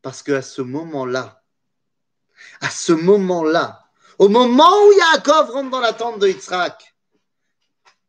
Parce 0.00 0.22
qu'à 0.22 0.40
ce 0.40 0.62
moment-là, 0.62 1.44
à 2.62 2.70
ce 2.70 2.92
moment-là, 2.92 3.90
au 4.18 4.30
moment 4.30 4.70
où 4.86 4.92
Yaakov 4.92 5.50
rentre 5.50 5.70
dans 5.70 5.80
la 5.80 5.92
tente 5.92 6.20
de 6.20 6.28
Yitzhak, 6.28 6.96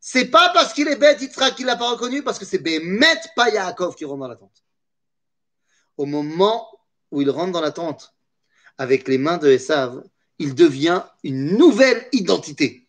c'est 0.00 0.30
pas 0.30 0.50
parce 0.54 0.72
qu'il 0.72 0.88
est 0.88 0.96
bête 0.96 1.20
Yitzhak 1.20 1.54
qu'il 1.54 1.66
l'a 1.66 1.76
pas 1.76 1.90
reconnu, 1.90 2.22
parce 2.22 2.38
que 2.38 2.46
c'est 2.46 2.58
Bémet, 2.58 3.20
pas 3.36 3.50
Yaakov 3.50 3.94
qui 3.94 4.06
rentre 4.06 4.20
dans 4.20 4.28
la 4.28 4.36
tente. 4.36 4.64
Au 5.98 6.06
moment 6.06 6.66
où 7.10 7.20
il 7.20 7.28
rentre 7.28 7.52
dans 7.52 7.60
la 7.60 7.72
tente 7.72 8.14
avec 8.78 9.06
les 9.06 9.18
mains 9.18 9.36
de 9.36 9.50
Esav, 9.50 10.02
il 10.38 10.54
devient 10.54 11.02
une 11.24 11.58
nouvelle 11.58 12.08
identité. 12.12 12.87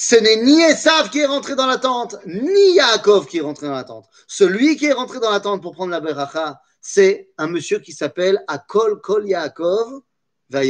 Ce 0.00 0.14
n'est 0.14 0.36
ni 0.36 0.62
Esav 0.62 1.10
qui 1.10 1.18
est 1.18 1.26
rentré 1.26 1.56
dans 1.56 1.66
la 1.66 1.76
tente, 1.76 2.14
ni 2.24 2.74
Yaakov 2.74 3.26
qui 3.26 3.38
est 3.38 3.40
rentré 3.40 3.66
dans 3.66 3.74
la 3.74 3.82
tente. 3.82 4.08
Celui 4.28 4.76
qui 4.76 4.86
est 4.86 4.92
rentré 4.92 5.18
dans 5.18 5.32
la 5.32 5.40
tente 5.40 5.60
pour 5.60 5.72
prendre 5.72 5.90
la 5.90 5.98
beracha, 5.98 6.60
c'est 6.80 7.30
un 7.36 7.48
monsieur 7.48 7.80
qui 7.80 7.90
s'appelle 7.90 8.40
Akol 8.46 9.00
Kol 9.00 9.28
Yaakov, 9.28 10.02
la 10.50 10.62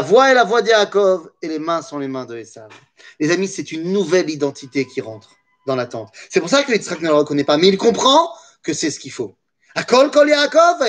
voix 0.00 0.30
est 0.30 0.34
la 0.34 0.44
voix 0.44 0.62
d'Yaakov 0.62 1.28
et 1.42 1.48
les 1.48 1.58
mains 1.58 1.82
sont 1.82 1.98
les 1.98 2.06
mains 2.06 2.24
de 2.24 2.36
Esav. 2.36 2.70
Les 3.18 3.32
amis, 3.32 3.48
c'est 3.48 3.72
une 3.72 3.92
nouvelle 3.92 4.30
identité 4.30 4.86
qui 4.86 5.00
rentre 5.00 5.34
dans 5.66 5.74
la 5.74 5.86
tente. 5.86 6.14
C'est 6.30 6.38
pour 6.38 6.48
ça 6.48 6.62
que 6.62 6.70
Yitzhak 6.70 7.00
ne 7.00 7.08
le 7.08 7.14
reconnaît 7.14 7.42
pas, 7.42 7.56
mais 7.56 7.66
il 7.66 7.78
comprend 7.78 8.32
que 8.62 8.72
c'est 8.72 8.92
ce 8.92 9.00
qu'il 9.00 9.10
faut. 9.10 9.36
Akol 9.74 10.12
kol 10.12 10.28
Yaakov, 10.28 10.86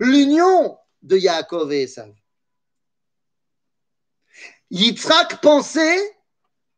L'union 0.00 0.76
de 1.02 1.16
Yaakov 1.16 1.72
et 1.72 1.82
Esav. 1.82 2.10
Yitzhak 4.70 5.40
pensait 5.40 6.16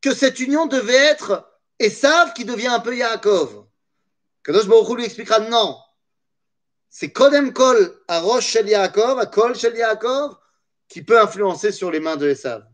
que 0.01 0.15
cette 0.15 0.41
union 0.41 0.67
devait 0.67 0.95
être 0.95 1.49
Esav 1.79 2.33
qui 2.33 2.45
devient 2.45 2.69
un 2.69 2.81
peu 2.81 2.97
Yaakov. 2.97 3.67
Kadosh 4.45 4.67
Baruch 4.67 4.97
lui 4.97 5.05
expliquera 5.05 5.41
non, 5.41 5.79
c'est 6.95 7.11
Kodem 7.11 7.55
Kol 7.55 8.03
à 8.07 8.21
Rosh 8.21 8.49
Shel 8.49 8.69
Yaakov, 8.69 9.19
à 9.19 9.27
Kol 9.27 9.55
Shel 9.55 9.75
Yaakov, 9.75 10.37
qui 10.89 11.03
peut 11.03 11.19
influencer 11.19 11.73
sur 11.73 11.91
les 11.91 12.01
mains 12.01 12.17
de 12.17 12.29
Esav. 12.29 12.67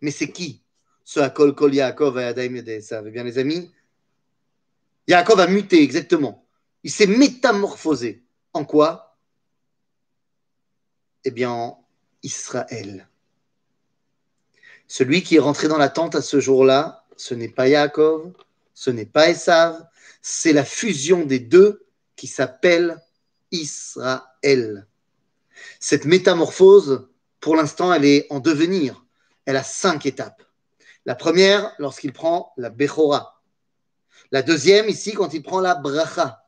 Mais 0.00 0.10
c'est 0.10 0.32
qui 0.32 0.64
ce 1.04 1.20
Akol 1.20 1.54
Kol 1.54 1.72
Yaakov 1.72 2.18
à 2.18 2.22
Yadaim 2.22 2.56
et 2.56 2.68
Esav? 2.68 3.06
Eh 3.06 3.10
bien, 3.12 3.22
les 3.22 3.38
amis, 3.38 3.70
Yaakov 5.06 5.38
a 5.38 5.46
muté, 5.46 5.82
exactement. 5.82 6.44
Il 6.82 6.90
s'est 6.90 7.06
métamorphosé. 7.06 8.24
En 8.52 8.64
quoi? 8.64 9.16
Eh 11.24 11.30
bien, 11.30 11.50
en 11.50 11.86
Israël. 12.24 13.08
Celui 14.92 15.22
qui 15.22 15.36
est 15.36 15.38
rentré 15.38 15.68
dans 15.68 15.78
la 15.78 15.88
tente 15.88 16.16
à 16.16 16.20
ce 16.20 16.38
jour-là, 16.38 17.06
ce 17.16 17.32
n'est 17.32 17.48
pas 17.48 17.66
Yaakov, 17.66 18.30
ce 18.74 18.90
n'est 18.90 19.06
pas 19.06 19.30
Esav, 19.30 19.82
c'est 20.20 20.52
la 20.52 20.66
fusion 20.66 21.24
des 21.24 21.38
deux 21.38 21.86
qui 22.14 22.26
s'appelle 22.26 23.02
Israël. 23.52 24.86
Cette 25.80 26.04
métamorphose, 26.04 27.08
pour 27.40 27.56
l'instant, 27.56 27.90
elle 27.90 28.04
est 28.04 28.26
en 28.28 28.38
devenir. 28.38 29.02
Elle 29.46 29.56
a 29.56 29.62
cinq 29.62 30.04
étapes. 30.04 30.42
La 31.06 31.14
première, 31.14 31.72
lorsqu'il 31.78 32.12
prend 32.12 32.52
la 32.58 32.68
Bechora. 32.68 33.40
La 34.30 34.42
deuxième, 34.42 34.90
ici, 34.90 35.14
quand 35.14 35.32
il 35.32 35.42
prend 35.42 35.60
la 35.60 35.74
Bracha. 35.74 36.44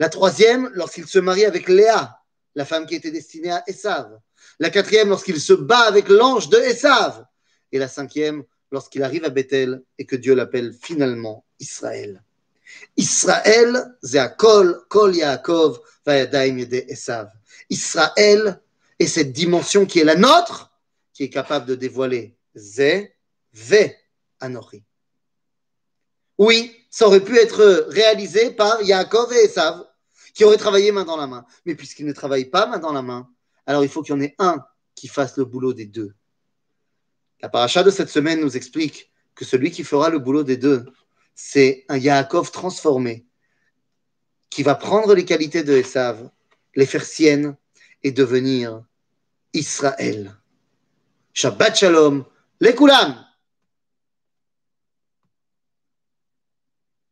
La 0.00 0.08
troisième, 0.08 0.72
lorsqu'il 0.74 1.06
se 1.06 1.20
marie 1.20 1.44
avec 1.44 1.68
Léa, 1.68 2.18
la 2.56 2.64
femme 2.64 2.86
qui 2.86 2.96
était 2.96 3.12
destinée 3.12 3.52
à 3.52 3.62
Esav. 3.68 4.18
La 4.58 4.70
quatrième, 4.70 5.10
lorsqu'il 5.10 5.40
se 5.40 5.52
bat 5.52 5.82
avec 5.82 6.08
l'ange 6.08 6.48
de 6.48 6.58
Esav. 6.58 7.24
Et 7.72 7.78
la 7.78 7.88
cinquième, 7.88 8.44
lorsqu'il 8.70 9.02
arrive 9.02 9.24
à 9.24 9.30
Bethel 9.30 9.82
et 9.98 10.06
que 10.06 10.16
Dieu 10.16 10.34
l'appelle 10.34 10.72
finalement 10.72 11.44
Israël. 11.60 12.22
Israël, 12.96 13.96
c'est 14.02 14.36
Kol, 14.36 14.84
Yaakov, 15.14 15.80
Vayadaim 16.04 16.58
Yede 16.58 16.84
Esav. 16.88 17.30
Israël 17.70 18.60
est 18.98 19.06
cette 19.06 19.32
dimension 19.32 19.86
qui 19.86 20.00
est 20.00 20.04
la 20.04 20.16
nôtre, 20.16 20.72
qui 21.12 21.24
est 21.24 21.30
capable 21.30 21.66
de 21.66 21.74
dévoiler 21.74 22.36
Zé, 22.54 23.14
Ve, 23.52 23.90
Anochi. 24.40 24.82
Oui, 26.38 26.74
ça 26.90 27.06
aurait 27.06 27.24
pu 27.24 27.38
être 27.38 27.86
réalisé 27.88 28.50
par 28.50 28.82
Yaakov 28.82 29.32
et 29.32 29.44
Esav, 29.44 29.84
qui 30.34 30.44
auraient 30.44 30.58
travaillé 30.58 30.92
main 30.92 31.04
dans 31.04 31.16
la 31.16 31.26
main. 31.26 31.46
Mais 31.64 31.74
puisqu'ils 31.74 32.06
ne 32.06 32.12
travaillent 32.12 32.50
pas 32.50 32.66
main 32.66 32.78
dans 32.78 32.92
la 32.92 33.02
main, 33.02 33.28
alors 33.64 33.84
il 33.84 33.88
faut 33.88 34.02
qu'il 34.02 34.14
y 34.14 34.18
en 34.18 34.20
ait 34.20 34.34
un 34.38 34.62
qui 34.94 35.08
fasse 35.08 35.36
le 35.36 35.44
boulot 35.44 35.72
des 35.72 35.86
deux. 35.86 36.14
La 37.40 37.48
paracha 37.48 37.82
de 37.82 37.90
cette 37.90 38.08
semaine 38.08 38.40
nous 38.40 38.56
explique 38.56 39.10
que 39.34 39.44
celui 39.44 39.70
qui 39.70 39.84
fera 39.84 40.08
le 40.08 40.18
boulot 40.18 40.42
des 40.42 40.56
deux, 40.56 40.86
c'est 41.34 41.84
un 41.88 41.98
Yaakov 41.98 42.50
transformé, 42.50 43.26
qui 44.48 44.62
va 44.62 44.74
prendre 44.74 45.14
les 45.14 45.24
qualités 45.24 45.62
de 45.62 45.76
Esav, 45.76 46.30
les 46.74 46.86
faire 46.86 47.04
siennes 47.04 47.56
et 48.02 48.12
devenir 48.12 48.82
Israël. 49.52 50.34
Shabbat 51.34 51.76
Shalom, 51.76 52.24
les 52.60 52.74